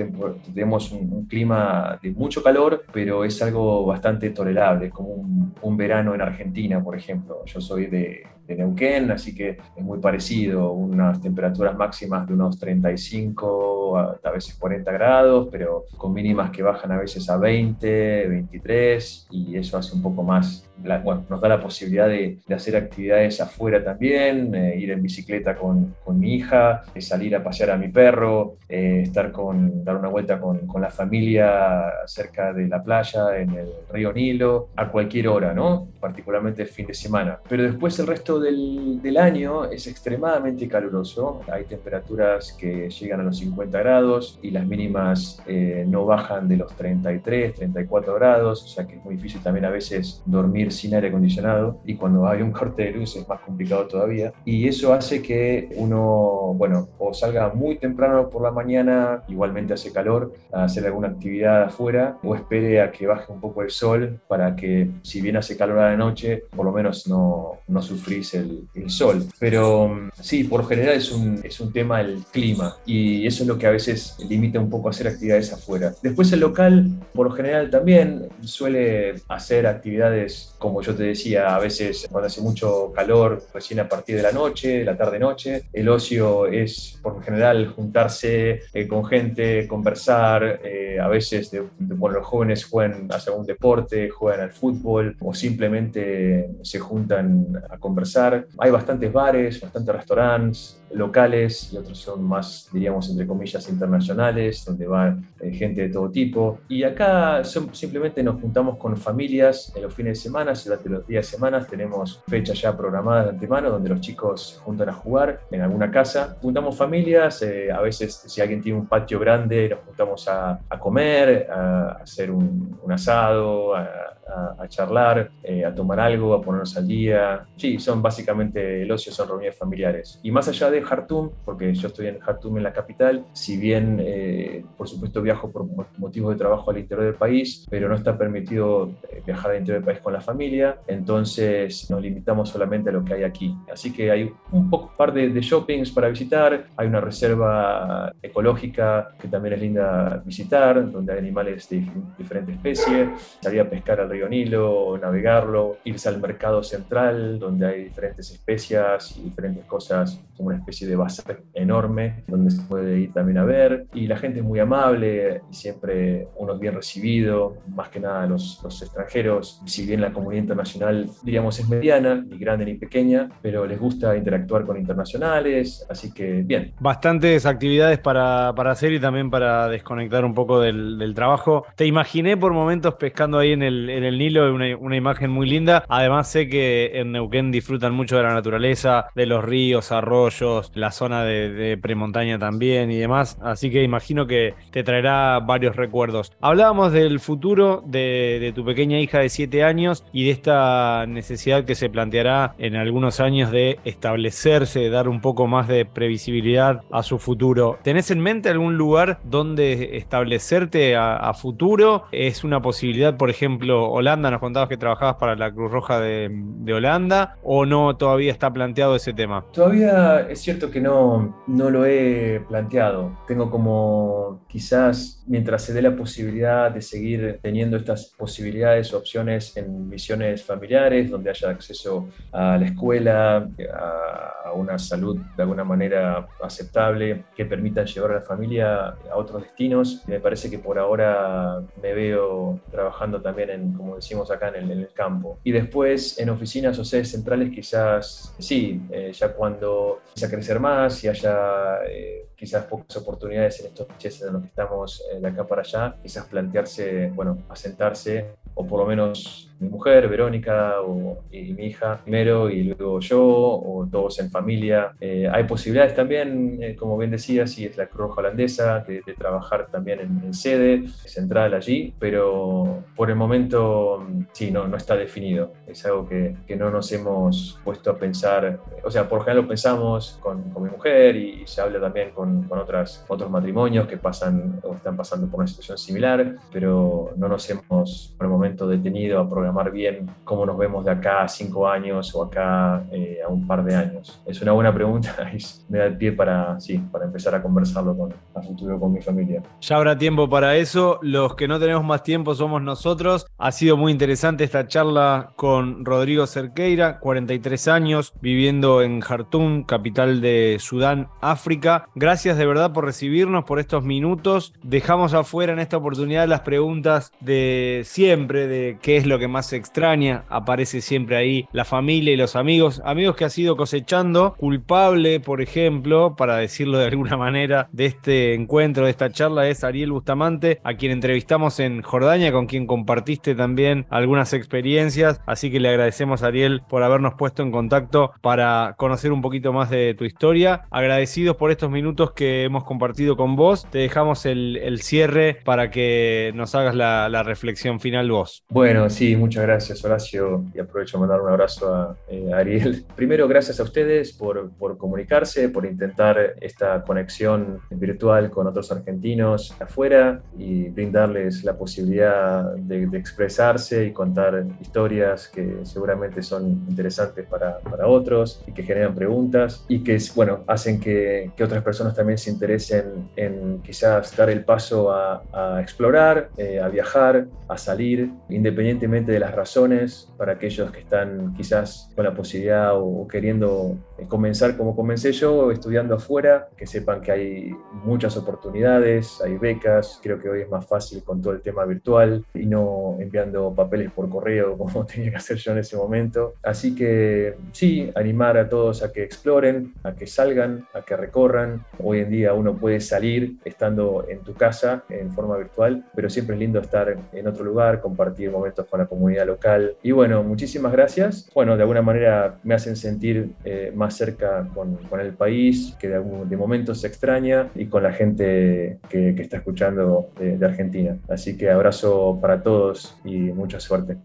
tenemos 0.53 0.91
un, 0.91 1.25
clima 1.25 1.99
de 2.01 2.11
mucho 2.11 2.43
calor, 2.43 2.85
pero 2.93 3.25
es 3.25 3.41
algo 3.41 3.85
bastante 3.85 4.29
tolerable, 4.29 4.89
como 4.89 5.09
un, 5.09 5.55
un 5.61 5.77
verano 5.77 6.13
en 6.13 6.21
Argentina, 6.21 6.83
por 6.83 6.95
ejemplo. 6.95 7.43
Yo 7.45 7.59
soy 7.59 7.87
de, 7.87 8.23
de 8.47 8.55
Neuquén, 8.55 9.11
así 9.11 9.35
que 9.35 9.57
es 9.75 9.83
muy 9.83 9.99
parecido, 9.99 10.71
unas 10.71 11.21
temperaturas 11.21 11.75
máximas 11.75 12.25
de 12.27 12.33
unos 12.33 12.57
35 12.59 13.97
a, 14.23 14.31
veces 14.31 14.55
40 14.55 14.91
grados, 14.91 15.49
pero 15.51 15.85
con 15.97 16.13
mínimas 16.13 16.51
que 16.51 16.63
bajan 16.63 16.91
a 16.91 16.97
veces 16.97 17.29
a 17.29 17.37
20, 17.37 18.27
23, 18.27 19.27
y 19.31 19.57
eso 19.57 19.77
hace 19.77 19.95
un 19.95 20.01
poco 20.01 20.23
más 20.23 20.67
bueno, 21.03 21.25
nos 21.29 21.41
da 21.41 21.49
la 21.49 21.61
posibilidad 21.61 22.07
de, 22.07 22.37
hacer 22.53 22.75
actividades 22.75 23.41
afuera 23.41 23.83
también, 23.83 24.53
eh, 24.55 24.77
ir 24.77 24.91
en 24.91 25.01
bicicleta 25.01 25.55
con, 25.55 25.95
con 26.03 26.19
mi 26.19 26.35
hija, 26.35 26.83
eh, 26.93 27.01
salir 27.01 27.35
a 27.35 27.43
pasear 27.43 27.71
a 27.71 27.77
mi 27.77 27.89
perro, 27.89 28.57
eh, 28.67 29.01
estar 29.03 29.31
con, 29.31 29.83
dar 29.83 29.97
una 29.97 30.07
vuelta 30.07 30.39
con, 30.39 30.67
con, 30.67 30.81
la 30.81 30.89
familia 30.89 31.91
cerca 32.05 32.53
de 32.53 32.67
la 32.67 32.83
playa, 32.83 33.37
en 33.37 33.51
el 33.51 33.67
río 33.91 34.13
Nilo, 34.13 34.69
a 34.75 34.89
cualquier 34.89 35.27
hora, 35.27 35.53
¿no? 35.53 35.87
particularmente 35.99 36.61
el 36.61 36.67
fin 36.67 36.87
de 36.87 36.93
semana. 36.93 37.39
Pero 37.47 37.63
después 37.63 37.97
el 37.99 38.07
resto 38.07 38.36
del, 38.39 39.01
del 39.01 39.17
año 39.17 39.65
es 39.65 39.87
extremadamente 39.87 40.67
caluroso, 40.67 41.41
hay 41.51 41.65
temperaturas 41.65 42.53
que 42.53 42.89
llegan 42.89 43.21
a 43.21 43.23
los 43.23 43.37
50 43.37 43.79
grados 43.79 44.39
y 44.41 44.51
las 44.51 44.65
mínimas 44.65 45.41
no 45.87 46.05
bajan 46.05 46.47
de 46.47 46.57
los 46.57 46.75
33, 46.75 47.55
34 47.55 48.15
grados, 48.15 48.63
o 48.63 48.67
sea 48.67 48.85
que 48.85 48.95
es 48.95 49.03
muy 49.03 49.15
difícil 49.15 49.41
también 49.41 49.65
a 49.65 49.69
veces 49.69 50.21
dormir 50.25 50.71
sin 50.71 50.93
aire 50.95 51.09
acondicionado 51.09 51.79
y 51.85 51.95
cuando 51.95 52.27
hay 52.27 52.41
un 52.41 52.51
corte 52.57 52.83
de 52.83 52.91
luz 52.91 53.15
es 53.15 53.27
más 53.27 53.39
complicado 53.41 53.87
todavía. 53.87 54.33
Y 54.45 54.67
eso 54.67 54.93
hace 54.93 55.21
que 55.21 55.69
uno, 55.75 56.53
bueno, 56.55 56.89
o 56.97 57.13
salga 57.13 57.49
muy 57.53 57.77
temprano 57.77 58.29
por 58.29 58.41
la 58.41 58.51
mañana, 58.51 59.23
igualmente 59.27 59.73
hace 59.73 59.91
calor, 59.91 60.33
a 60.51 60.65
hacer 60.65 60.85
alguna 60.85 61.09
actividad 61.09 61.63
afuera, 61.63 62.17
o 62.23 62.35
espere 62.35 62.81
a 62.81 62.91
que 62.91 63.07
baje 63.07 63.31
un 63.31 63.39
poco 63.39 63.61
el 63.61 63.71
sol 63.71 64.19
para 64.27 64.55
que 64.55 64.89
si 65.01 65.21
bien 65.21 65.37
hace 65.37 65.57
calor 65.57 65.79
a 65.79 65.91
la 65.91 65.97
noche, 65.97 66.43
por 66.55 66.65
lo 66.65 66.71
menos 66.71 67.07
no, 67.07 67.57
no 67.67 67.81
sufrís 67.81 68.26
el, 68.33 68.67
el 68.73 68.89
sol. 68.89 69.25
Pero 69.39 70.09
sí, 70.21 70.43
por 70.43 70.67
general 70.67 70.95
es 70.95 71.11
un, 71.11 71.39
es 71.43 71.59
un 71.59 71.71
tema 71.71 72.01
el 72.01 72.23
clima 72.31 72.77
y 72.85 73.25
eso 73.25 73.43
es 73.43 73.47
lo 73.47 73.57
que 73.57 73.67
a 73.67 73.71
veces 73.71 74.15
limita 74.27 74.59
un 74.59 74.69
poco 74.69 74.89
hacer 74.89 75.07
actividades 75.07 75.53
afuera. 75.53 75.93
Después 76.01 76.31
el 76.31 76.39
local, 76.39 76.89
por 77.13 77.27
lo 77.27 77.33
general 77.33 77.69
también 77.69 78.27
suele 78.41 79.15
hacer 79.27 79.67
actividades 79.67 80.55
como 80.57 80.81
yo 80.81 80.95
te 80.95 81.03
decía, 81.03 81.55
a 81.55 81.59
veces 81.59 82.07
cuando 82.11 82.27
hace 82.27 82.41
mucho 82.41 82.91
calor, 82.93 83.43
recién 83.53 83.79
a 83.79 83.87
partir 83.87 84.17
de 84.17 84.23
la 84.23 84.31
noche, 84.31 84.79
de 84.79 84.85
la 84.85 84.97
tarde-noche. 84.97 85.63
El 85.73 85.89
ocio 85.89 86.47
es, 86.47 86.99
por 87.01 87.23
general, 87.23 87.67
juntarse 87.67 88.61
eh, 88.73 88.87
con 88.87 89.05
gente, 89.05 89.67
conversar. 89.67 90.61
Eh, 90.63 90.99
a 90.99 91.07
veces, 91.07 91.51
de, 91.51 91.63
los 91.79 92.25
jóvenes 92.25 92.65
juegan, 92.65 93.07
hacen 93.11 93.33
algún 93.33 93.45
deporte, 93.45 94.09
juegan 94.09 94.41
al 94.41 94.51
fútbol 94.51 95.15
o 95.19 95.33
simplemente 95.33 96.49
se 96.63 96.79
juntan 96.79 97.63
a 97.69 97.77
conversar. 97.77 98.16
Hay 98.59 98.71
bastantes 98.71 99.11
bares, 99.11 99.61
bastantes 99.61 99.95
restaurantes 99.95 100.76
locales 100.91 101.71
y 101.71 101.77
otros 101.77 101.97
son 101.97 102.23
más, 102.23 102.69
diríamos, 102.71 103.09
entre 103.09 103.27
comillas, 103.27 103.67
internacionales, 103.69 104.63
donde 104.65 104.87
va 104.87 105.17
eh, 105.39 105.51
gente 105.51 105.81
de 105.81 105.89
todo 105.89 106.09
tipo. 106.09 106.59
Y 106.67 106.83
acá 106.83 107.43
simplemente 107.43 108.23
nos 108.23 108.41
juntamos 108.41 108.77
con 108.77 108.95
familias 108.97 109.73
en 109.75 109.83
los 109.83 109.93
fines 109.93 110.17
de 110.17 110.23
semana, 110.23 110.53
durante 110.63 110.89
los 110.89 111.07
días 111.07 111.25
de 111.25 111.37
semanas 111.37 111.67
tenemos 111.67 112.21
fechas 112.27 112.59
ya 112.61 112.75
programadas 112.75 113.25
de 113.25 113.31
antemano 113.31 113.69
donde 113.69 113.89
los 113.89 114.01
chicos 114.01 114.49
se 114.53 114.59
juntan 114.59 114.89
a 114.89 114.93
jugar 114.93 115.41
en 115.51 115.61
alguna 115.61 115.91
casa. 115.91 116.37
Juntamos 116.41 116.75
familias, 116.75 117.41
eh, 117.41 117.71
a 117.71 117.81
veces 117.81 118.23
si 118.25 118.41
alguien 118.41 118.61
tiene 118.61 118.79
un 118.79 118.87
patio 118.87 119.19
grande 119.19 119.69
nos 119.69 119.79
juntamos 119.79 120.27
a, 120.27 120.59
comer, 120.79 121.47
a, 121.49 121.99
hacer 122.01 122.31
un, 122.31 122.79
un 122.81 122.91
asado, 122.91 123.75
a, 123.75 124.17
a, 124.59 124.67
charlar, 124.67 125.31
eh, 125.43 125.65
a 125.65 125.73
tomar 125.73 125.99
algo, 125.99 126.33
a 126.33 126.41
ponernos 126.41 126.75
al 126.77 126.87
día. 126.87 127.45
Sí, 127.55 127.79
son 127.79 128.01
básicamente 128.01 128.81
el 128.81 128.91
ocio, 128.91 129.11
son 129.11 129.27
reuniones 129.29 129.57
familiares. 129.57 130.19
Y 130.23 130.31
más 130.31 130.47
allá 130.47 130.69
de 130.69 130.76
Jartum, 130.81 131.29
porque 131.45 131.73
yo 131.73 131.87
estoy 131.87 132.07
en 132.07 132.19
Jartum, 132.19 132.57
en 132.57 132.63
la 132.63 132.73
capital, 132.73 133.25
si 133.33 133.57
bien 133.57 133.97
eh, 134.01 134.63
por 134.77 134.87
supuesto 134.87 135.21
viajo 135.21 135.51
por 135.51 135.65
motivos 135.97 136.33
de 136.33 136.37
trabajo 136.37 136.71
al 136.71 136.77
interior 136.77 137.05
del 137.05 137.15
país, 137.15 137.65
pero 137.69 137.89
no 137.89 137.95
está 137.95 138.17
permitido 138.17 138.91
eh, 139.09 139.21
viajar 139.25 139.51
al 139.51 139.57
interior 139.57 139.83
del 139.83 139.85
país 139.85 139.99
con 140.01 140.13
la 140.13 140.21
familia, 140.21 140.79
entonces 140.87 141.89
nos 141.89 142.01
limitamos 142.01 142.49
solamente 142.49 142.89
a 142.89 142.93
lo 142.93 143.03
que 143.03 143.13
hay 143.13 143.23
aquí. 143.23 143.55
Así 143.71 143.93
que 143.93 144.11
hay 144.11 144.31
un 144.51 144.69
poco, 144.69 144.93
par 144.97 145.13
de, 145.13 145.29
de 145.29 145.41
shoppings 145.41 145.91
para 145.91 146.09
visitar, 146.09 146.67
hay 146.75 146.87
una 146.87 147.01
reserva 147.01 148.11
ecológica 148.21 149.09
que 149.19 149.27
también 149.27 149.55
es 149.55 149.61
linda 149.61 150.21
visitar, 150.25 150.91
donde 150.91 151.13
hay 151.13 151.19
animales 151.19 151.69
de 151.69 151.85
diferentes 152.17 152.55
especies, 152.55 153.37
salir 153.41 153.61
a 153.61 153.69
pescar 153.69 153.99
al 153.99 154.09
río 154.09 154.27
Nilo, 154.27 154.97
navegarlo, 154.97 155.77
irse 155.83 156.09
al 156.09 156.19
mercado 156.19 156.63
central 156.63 157.39
donde 157.39 157.65
hay 157.65 157.83
diferentes 157.83 158.29
especias 158.31 159.17
y 159.17 159.23
diferentes 159.23 159.65
cosas, 159.65 160.19
como 160.35 160.49
una 160.49 160.57
especie 160.67 160.87
de 160.87 160.95
bazar 160.97 161.39
enorme 161.53 162.23
donde 162.27 162.51
se 162.51 162.61
puede 162.63 162.99
ir 162.99 163.13
también 163.13 163.37
a 163.37 163.45
ver. 163.45 163.87
Y 163.93 164.07
la 164.07 164.17
gente 164.17 164.39
es 164.39 164.45
muy 164.45 164.59
amable 164.59 165.41
siempre 165.49 166.27
uno 166.35 166.53
es 166.53 166.59
bien 166.59 166.73
recibido, 166.73 167.57
más 167.73 167.89
que 167.89 167.99
nada 167.99 168.25
los, 168.27 168.59
los 168.63 168.81
extranjeros, 168.81 169.61
si 169.65 169.85
bien 169.85 170.01
la 170.01 170.11
comunidad 170.11 170.41
internacional, 170.41 171.09
diríamos, 171.23 171.59
es 171.59 171.69
mediana, 171.69 172.23
ni 172.27 172.37
grande 172.37 172.65
ni 172.65 172.75
pequeña, 172.75 173.29
pero 173.41 173.65
les 173.65 173.79
gusta 173.79 174.15
interactuar 174.15 174.65
con 174.65 174.77
internacionales, 174.77 175.85
así 175.89 176.13
que 176.13 176.43
bien. 176.43 176.73
Bastantes 176.79 177.45
actividades 177.45 177.99
para, 177.99 178.53
para 178.55 178.71
hacer 178.71 178.91
y 178.91 178.99
también 178.99 179.29
para 179.29 179.67
desconectar 179.69 180.25
un 180.25 180.33
poco 180.33 180.59
del, 180.59 180.97
del 180.97 181.13
trabajo. 181.13 181.65
Te 181.75 181.85
imaginé 181.85 182.37
por 182.37 182.53
momentos 182.53 182.95
pescando 182.95 183.39
ahí 183.39 183.53
en 183.53 183.63
el, 183.63 183.89
en 183.89 184.03
el 184.03 184.17
Nilo, 184.17 184.53
una, 184.53 184.75
una 184.77 184.95
imagen 184.95 185.31
muy 185.31 185.47
linda. 185.47 185.85
Además 185.87 186.29
sé 186.29 186.47
que 186.49 186.91
en 186.93 187.11
Neuquén 187.11 187.51
disfrutan 187.51 187.93
mucho 187.93 188.17
de 188.17 188.23
la 188.23 188.33
naturaleza, 188.33 189.07
de 189.15 189.25
los 189.25 189.43
ríos, 189.43 189.91
arroyos, 189.91 190.56
la 190.73 190.91
zona 190.91 191.23
de, 191.23 191.77
premontaña 191.81 192.39
también 192.39 192.91
y 192.91 192.97
demás. 192.97 193.37
Así 193.41 193.69
que 193.71 193.83
imagino 193.83 194.27
que 194.27 194.53
te 194.71 194.83
traerá 194.83 195.39
varios 195.39 195.75
recuerdos. 195.75 196.31
Hablábamos 196.41 196.91
del 196.91 197.19
futuro 197.19 197.83
de, 197.85 198.37
de 198.39 198.53
tu 198.53 198.65
pequeña 198.65 198.99
hija 198.99 199.19
de 199.19 199.29
7 199.29 199.63
años 199.63 200.03
y 200.11 200.25
de 200.25 200.31
esta 200.31 201.05
necesidad 201.07 201.65
que 201.65 201.75
se 201.75 201.89
planteará 201.89 202.55
en 202.57 202.75
algunos 202.75 203.19
años 203.19 203.51
de 203.51 203.79
establecerse, 203.85 204.79
de 204.79 204.89
dar 204.89 205.07
un 205.07 205.21
poco 205.21 205.47
más 205.47 205.67
de 205.67 205.85
previsibilidad 205.85 206.81
a 206.91 207.03
su 207.03 207.19
futuro. 207.19 207.79
¿Tenés 207.83 208.11
en 208.11 208.19
mente 208.19 208.49
algún 208.49 208.77
lugar 208.77 209.19
donde 209.23 209.97
establecerte 209.97 210.95
a, 210.95 211.17
a 211.17 211.33
futuro? 211.33 212.05
¿Es 212.11 212.43
una 212.43 212.61
posibilidad, 212.61 213.17
por 213.17 213.29
ejemplo, 213.29 213.89
Holanda, 213.89 214.31
nos 214.31 214.39
contabas 214.39 214.69
que 214.69 214.77
trabajabas 214.77 215.15
para 215.15 215.35
la 215.35 215.51
Cruz 215.51 215.71
Roja 215.71 215.99
de, 215.99 216.73
Holanda, 216.73 217.37
o 217.43 217.65
no 217.65 217.95
todavía 217.95 218.31
está 218.31 218.51
planteado 218.51 218.95
ese 218.95 219.13
tema? 219.13 219.45
Todavía 219.53 220.27
es 220.29 220.46
cierto 220.47 220.71
que 220.71 220.79
no, 220.79 221.43
no 221.45 221.69
lo 221.69 221.85
he 221.85 222.39
planteado. 222.47 223.11
Tengo 223.27 223.51
como 223.51 224.45
quizás 224.47 225.16
mientras 225.27 225.63
se 225.63 225.73
dé 225.73 225.81
la 225.81 225.95
posibilidad 225.95 226.71
de 226.71 226.81
seguir 226.81 227.39
teniendo 227.41 227.77
estas 227.77 228.13
posibilidades, 228.17 228.93
opciones 228.93 229.55
en 229.57 229.89
misiones 229.89 230.43
familiares, 230.43 231.09
donde 231.09 231.29
haya 231.29 231.49
acceso 231.49 232.09
a 232.31 232.57
la 232.57 232.65
escuela, 232.65 233.47
a 233.73 234.53
una 234.53 234.77
salud 234.77 235.17
de 235.35 235.43
alguna 235.43 235.63
manera 235.63 236.27
aceptable, 236.41 237.25
que 237.35 237.45
permitan 237.45 237.85
llevar 237.85 238.11
a 238.11 238.15
la 238.15 238.21
familia 238.21 238.87
a 238.87 239.15
otros 239.15 239.43
destinos. 239.43 240.03
Me 240.07 240.19
parece 240.19 240.49
que 240.49 240.59
por 240.59 240.79
ahora 240.79 241.61
me 241.81 241.93
veo 241.93 242.59
trabajando 242.71 243.21
también 243.21 243.49
en, 243.49 243.73
como 243.73 243.95
decimos 243.95 244.29
acá 244.31 244.49
en 244.49 244.71
el, 244.71 244.87
campo. 244.93 245.39
Y 245.43 245.51
después 245.51 246.17
en 246.17 246.29
oficinas 246.29 246.79
o 246.79 246.85
sedes 246.85 247.11
centrales 247.11 247.51
quizás, 247.51 248.33
sí, 248.39 248.81
eh, 248.89 249.11
ya 249.13 249.33
cuando 249.33 249.99
empiece 250.07 250.25
a 250.25 250.29
crecer 250.29 250.59
más 250.59 251.03
y 251.03 251.09
haya 251.09 251.83
eh, 251.87 252.27
quizás 252.35 252.65
pocas 252.65 252.95
oportunidades 252.97 253.59
en 253.59 253.67
estos 253.67 253.85
países 253.85 254.21
en 254.21 254.33
los 254.33 254.41
que 254.43 254.47
estamos 254.47 255.03
eh, 255.11 255.16
de 255.19 255.27
acá 255.27 255.45
para 255.45 255.61
allá, 255.61 255.95
quizás 256.01 256.25
plantearse, 256.25 257.11
bueno, 257.15 257.37
asentarse 257.49 258.31
o 258.53 258.65
por 258.65 258.79
lo 258.79 258.85
menos 258.85 259.46
mi 259.59 259.69
mujer, 259.69 260.07
Verónica, 260.07 260.81
o, 260.81 261.23
y 261.31 261.53
mi 261.53 261.65
hija 261.67 262.01
primero, 262.03 262.49
y 262.49 262.63
luego 262.63 262.99
yo, 262.99 263.21
o 263.23 263.87
todos 263.91 264.19
en 264.19 264.29
familia. 264.29 264.93
Eh, 264.99 265.27
hay 265.31 265.43
posibilidades 265.45 265.95
también, 265.95 266.61
eh, 266.61 266.75
como 266.75 266.97
bien 266.97 267.11
decía, 267.11 267.47
si 267.47 267.65
es 267.65 267.77
la 267.77 267.87
Cruz 267.87 268.17
Holandesa, 268.17 268.79
de, 268.79 269.01
trabajar 269.17 269.67
también 269.71 269.99
en, 269.99 270.33
sede 270.33 270.87
central 270.89 271.53
allí, 271.53 271.93
pero 271.99 272.83
por 272.95 273.09
el 273.09 273.15
momento 273.15 274.05
sí, 274.31 274.51
no, 274.51 274.67
no 274.67 274.77
está 274.77 274.95
definido. 274.95 275.53
Es 275.65 275.85
algo 275.85 276.07
que, 276.07 276.35
que 276.45 276.55
no 276.55 276.69
nos 276.69 276.91
hemos 276.91 277.59
puesto 277.63 277.89
a 277.89 277.97
pensar, 277.97 278.59
o 278.83 278.91
sea, 278.91 279.07
por 279.07 279.21
general 279.21 279.43
lo 279.43 279.47
pensamos 279.47 280.19
con, 280.21 280.51
con 280.51 280.63
mi 280.63 280.69
mujer 280.69 281.15
y, 281.15 281.47
se 281.47 281.61
habla 281.61 281.79
también 281.79 282.11
con, 282.11 282.43
con 282.43 282.59
otras, 282.59 283.05
otros 283.07 283.29
matrimonios 283.29 283.87
que 283.87 283.97
pasan 283.97 284.59
o 284.63 284.73
están 284.73 284.97
pasando 284.97 285.27
por 285.27 285.39
una 285.39 285.47
situación 285.47 285.77
similar, 285.77 286.35
pero 286.51 287.13
no 287.15 287.27
nos 287.29 287.49
hemos 287.49 288.13
por 288.17 288.25
el 288.25 288.31
momento 288.31 288.67
detenido 288.67 289.19
a 289.19 289.29
programar 289.29 289.46
bien 289.71 290.09
cómo 290.23 290.45
nos 290.45 290.57
vemos 290.57 290.85
de 290.85 290.91
acá 290.91 291.23
a 291.23 291.27
cinco 291.27 291.67
años 291.67 292.13
o 292.15 292.23
acá 292.23 292.83
eh, 292.91 293.19
a 293.25 293.29
un 293.29 293.45
par 293.47 293.63
de 293.63 293.75
años. 293.75 294.21
Es 294.25 294.41
una 294.41 294.51
buena 294.51 294.73
pregunta 294.73 295.15
y 295.33 295.37
me 295.69 295.79
da 295.79 295.85
el 295.85 295.97
pie 295.97 296.11
para, 296.11 296.59
sí, 296.59 296.77
para 296.91 297.05
empezar 297.05 297.35
a 297.35 297.41
conversarlo 297.41 297.97
con, 297.97 298.13
a 298.35 298.41
futuro 298.41 298.79
con 298.79 298.93
mi 298.93 299.01
familia. 299.01 299.41
Ya 299.61 299.75
habrá 299.77 299.97
tiempo 299.97 300.29
para 300.29 300.55
eso. 300.55 300.99
Los 301.01 301.35
que 301.35 301.47
no 301.47 301.59
tenemos 301.59 301.83
más 301.83 302.03
tiempo 302.03 302.35
somos 302.35 302.61
nosotros. 302.61 303.27
Ha 303.37 303.51
sido 303.51 303.77
muy 303.77 303.91
interesante 303.91 304.43
esta 304.43 304.67
charla 304.67 305.31
con 305.35 305.85
Rodrigo 305.85 306.27
Cerqueira, 306.27 306.99
43 306.99 307.67
años, 307.67 308.13
viviendo 308.21 308.81
en 308.81 309.01
Jartum, 309.01 309.63
capital 309.63 310.21
de 310.21 310.57
Sudán, 310.59 311.09
África. 311.21 311.89
Gracias 311.95 312.37
de 312.37 312.45
verdad 312.45 312.73
por 312.73 312.85
recibirnos, 312.85 313.45
por 313.45 313.59
estos 313.59 313.83
minutos. 313.83 314.53
Dejamos 314.63 315.13
afuera 315.13 315.53
en 315.53 315.59
esta 315.59 315.77
oportunidad 315.77 316.27
las 316.27 316.41
preguntas 316.41 317.11
de 317.19 317.81
siempre, 317.85 318.47
de 318.47 318.77
qué 318.81 318.97
es 318.97 319.05
lo 319.05 319.19
que 319.19 319.27
más 319.27 319.36
se 319.43 319.57
extraña. 319.57 320.23
Aparece 320.29 320.81
siempre 320.81 321.17
ahí 321.17 321.47
la 321.51 321.65
familia 321.65 322.13
y 322.13 322.17
los 322.17 322.35
amigos. 322.35 322.81
Amigos 322.85 323.15
que 323.15 323.25
ha 323.25 323.29
sido 323.29 323.57
cosechando. 323.57 324.35
Culpable, 324.37 325.19
por 325.19 325.41
ejemplo, 325.41 326.15
para 326.15 326.37
decirlo 326.37 326.77
de 326.77 326.87
alguna 326.87 327.17
manera, 327.17 327.69
de 327.71 327.85
este 327.85 328.33
encuentro, 328.33 328.85
de 328.85 328.91
esta 328.91 329.11
charla, 329.11 329.47
es 329.47 329.63
Ariel 329.63 329.91
Bustamante, 329.91 330.59
a 330.63 330.75
quien 330.75 330.91
entrevistamos 330.91 331.59
en 331.59 331.81
Jordania, 331.81 332.31
con 332.31 332.47
quien 332.47 332.67
compartiste 332.67 333.35
también 333.35 333.85
algunas 333.89 334.33
experiencias. 334.33 335.21
Así 335.25 335.51
que 335.51 335.59
le 335.59 335.69
agradecemos, 335.69 336.23
Ariel, 336.23 336.61
por 336.69 336.83
habernos 336.83 337.15
puesto 337.15 337.43
en 337.43 337.51
contacto 337.51 338.11
para 338.21 338.75
conocer 338.77 339.11
un 339.11 339.21
poquito 339.21 339.53
más 339.53 339.69
de 339.69 339.93
tu 339.93 340.05
historia. 340.05 340.63
Agradecidos 340.71 341.37
por 341.37 341.51
estos 341.51 341.69
minutos 341.69 342.11
que 342.11 342.43
hemos 342.43 342.63
compartido 342.63 343.17
con 343.17 343.35
vos. 343.35 343.67
Te 343.69 343.79
dejamos 343.79 344.25
el, 344.25 344.79
cierre 344.81 345.39
para 345.43 345.69
que 345.69 346.31
nos 346.35 346.55
hagas 346.55 346.75
la, 346.75 347.23
reflexión 347.23 347.79
final 347.79 348.09
vos. 348.11 348.43
Bueno, 348.49 348.89
sí, 348.89 349.15
muchas 349.15 349.26
gracias 349.35 349.83
Horacio 349.83 350.45
y 350.53 350.59
aprovecho 350.59 350.97
a 350.97 350.99
mandar 351.01 351.21
un 351.21 351.29
abrazo 351.29 351.73
a 351.73 351.95
eh, 352.07 352.31
Ariel. 352.33 352.85
Primero, 352.95 353.27
gracias 353.27 353.59
a 353.59 353.63
ustedes 353.63 354.13
por, 354.13 354.51
por 354.51 354.77
comunicarse, 354.77 355.49
por 355.49 355.65
intentar 355.65 356.35
esta 356.41 356.83
conexión 356.83 357.59
virtual 357.69 358.29
con 358.29 358.47
otros 358.47 358.71
argentinos 358.71 359.55
afuera 359.59 360.21
y 360.37 360.69
brindarles 360.69 361.43
la 361.43 361.57
posibilidad 361.57 362.53
de, 362.55 362.87
expresarse 362.97 363.85
y 363.85 363.91
contar 363.91 364.45
historias 364.61 365.27
que 365.27 365.59
seguramente 365.63 366.21
son 366.21 366.47
interesantes 366.69 367.25
para, 367.27 367.59
para 367.59 367.87
otros 367.87 368.41
y 368.47 368.51
que 368.53 368.63
generan 368.63 368.95
preguntas 368.95 369.65
y 369.67 369.83
que, 369.83 369.97
bueno, 370.15 370.43
hacen 370.47 370.79
que, 370.79 371.31
que 371.35 371.43
otras 371.43 371.63
personas 371.63 371.93
también 371.93 372.17
se 372.17 372.31
interesen 372.31 373.09
en 373.15 373.61
quizás 373.61 374.15
dar 374.15 374.29
el 374.29 374.43
paso 374.43 374.91
a, 374.91 375.61
explorar, 375.61 376.29
eh, 376.37 376.59
a 376.59 376.67
viajar, 376.69 377.27
a 377.47 377.57
salir, 377.57 378.09
independientemente 378.29 379.11
de 379.11 379.16
las 379.19 379.35
razones, 379.35 380.11
para 380.17 380.33
aquellos 380.33 380.71
que 380.71 380.79
están 380.79 381.33
quizás 381.35 381.91
con 381.95 382.05
la 382.05 382.13
posibilidad 382.13 382.71
o, 382.75 383.07
queriendo 383.07 383.77
eh, 383.97 384.05
comenzar 384.07 384.57
como 384.57 384.75
comencé 384.75 385.11
yo, 385.11 385.51
estudiando 385.51 385.95
afuera, 385.95 386.49
que 386.57 386.65
sepan 386.65 387.01
que 387.01 387.11
hay 387.11 387.51
muchas 387.83 388.17
oportunidades, 388.17 389.21
hay 389.21 389.37
becas, 389.37 389.99
creo 390.01 390.19
que 390.19 390.29
hoy 390.29 390.41
es 390.41 390.49
más 390.49 390.65
fácil 390.65 391.03
con 391.03 391.21
todo 391.21 391.33
el 391.33 391.41
tema 391.41 391.65
virtual 391.65 392.25
y 392.33 392.45
no 392.45 392.97
enviando 392.99 393.53
papeles 393.53 393.91
por 393.91 394.09
correo 394.09 394.57
como 394.57 394.85
tenía 394.85 395.11
que 395.11 395.17
hacer 395.17 395.37
yo 395.37 395.51
en 395.51 395.59
ese 395.59 395.77
momento. 395.77 396.35
Así 396.43 396.75
que 396.75 397.35
sí, 397.51 397.91
animar 397.95 398.37
a 398.37 398.49
todos 398.49 398.83
a 398.83 398.91
que 398.91 399.03
exploren, 399.03 399.73
a 399.83 399.93
que 399.93 400.07
salgan, 400.07 400.67
a 400.73 400.81
que 400.81 400.95
recorran. 400.95 401.65
Hoy 401.83 401.99
en 401.99 402.09
día 402.09 402.33
uno 402.33 402.55
puede 402.55 402.79
salir 402.79 403.37
estando 403.45 404.05
en 404.07 404.19
tu 404.19 404.33
casa 404.33 404.83
en 404.89 405.11
forma 405.11 405.37
virtual, 405.37 405.85
pero 405.95 406.09
siempre 406.09 406.35
es 406.35 406.39
lindo 406.39 406.59
estar 406.59 406.97
en 407.11 407.27
otro 407.27 407.43
lugar, 407.43 407.81
compartir 407.81 408.31
momentos 408.31 408.65
con 408.65 408.79
la 408.79 408.85
comunidad 408.85 409.06
local. 409.25 409.75
Y 409.83 409.91
bueno, 409.91 410.23
muchísimas 410.23 410.71
gracias. 410.71 411.29
Bueno, 411.33 411.55
de 411.55 411.63
alguna 411.63 411.81
manera 411.81 412.39
me 412.43 412.55
hacen 412.55 412.75
sentir 412.75 413.31
eh, 413.45 413.71
más 413.75 413.95
cerca 413.95 414.47
con, 414.53 414.77
el 414.99 415.13
país, 415.13 415.75
que 415.79 415.89
de, 415.89 415.99
de 415.99 416.37
momento 416.37 416.73
se 416.75 416.87
extraña, 416.87 417.49
y 417.55 417.67
con 417.67 417.83
la 417.83 417.93
gente 417.93 418.79
que, 418.89 419.09
está 419.17 419.37
escuchando 419.37 420.09
de 420.19 420.45
Argentina. 420.45 420.97
Así 421.09 421.37
que 421.37 421.49
abrazo 421.49 422.17
para 422.21 422.41
todos 422.43 422.97
y 423.03 423.17
mucha 423.17 423.59
suerte. 423.59 423.97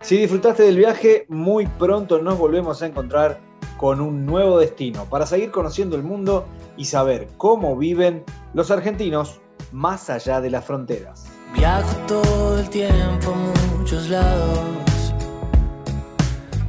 Si 0.00 0.16
disfrutaste 0.16 0.62
del 0.62 0.76
viaje, 0.76 1.26
muy 1.28 1.66
pronto 1.66 2.20
nos 2.20 2.38
volvemos 2.38 2.82
a 2.82 2.86
encontrar 2.86 3.38
con 3.76 4.00
un 4.00 4.26
nuevo 4.26 4.58
destino 4.58 5.04
para 5.04 5.26
seguir 5.26 5.50
conociendo 5.50 5.96
el 5.96 6.02
mundo 6.02 6.46
y 6.76 6.86
saber 6.86 7.28
cómo 7.36 7.76
viven 7.76 8.24
los 8.54 8.70
argentinos 8.70 9.40
más 9.72 10.10
allá 10.10 10.40
de 10.40 10.50
las 10.50 10.64
fronteras. 10.64 11.26
Viajo 11.54 11.96
todo 12.06 12.58
el 12.58 12.70
tiempo 12.70 13.32
a 13.32 13.76
muchos 13.76 14.08
lados. 14.08 15.14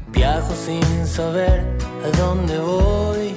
Viajo 0.07 0.53
sin 0.53 1.07
saber 1.07 1.65
a 2.05 2.17
dónde 2.17 2.57
voy. 2.59 3.30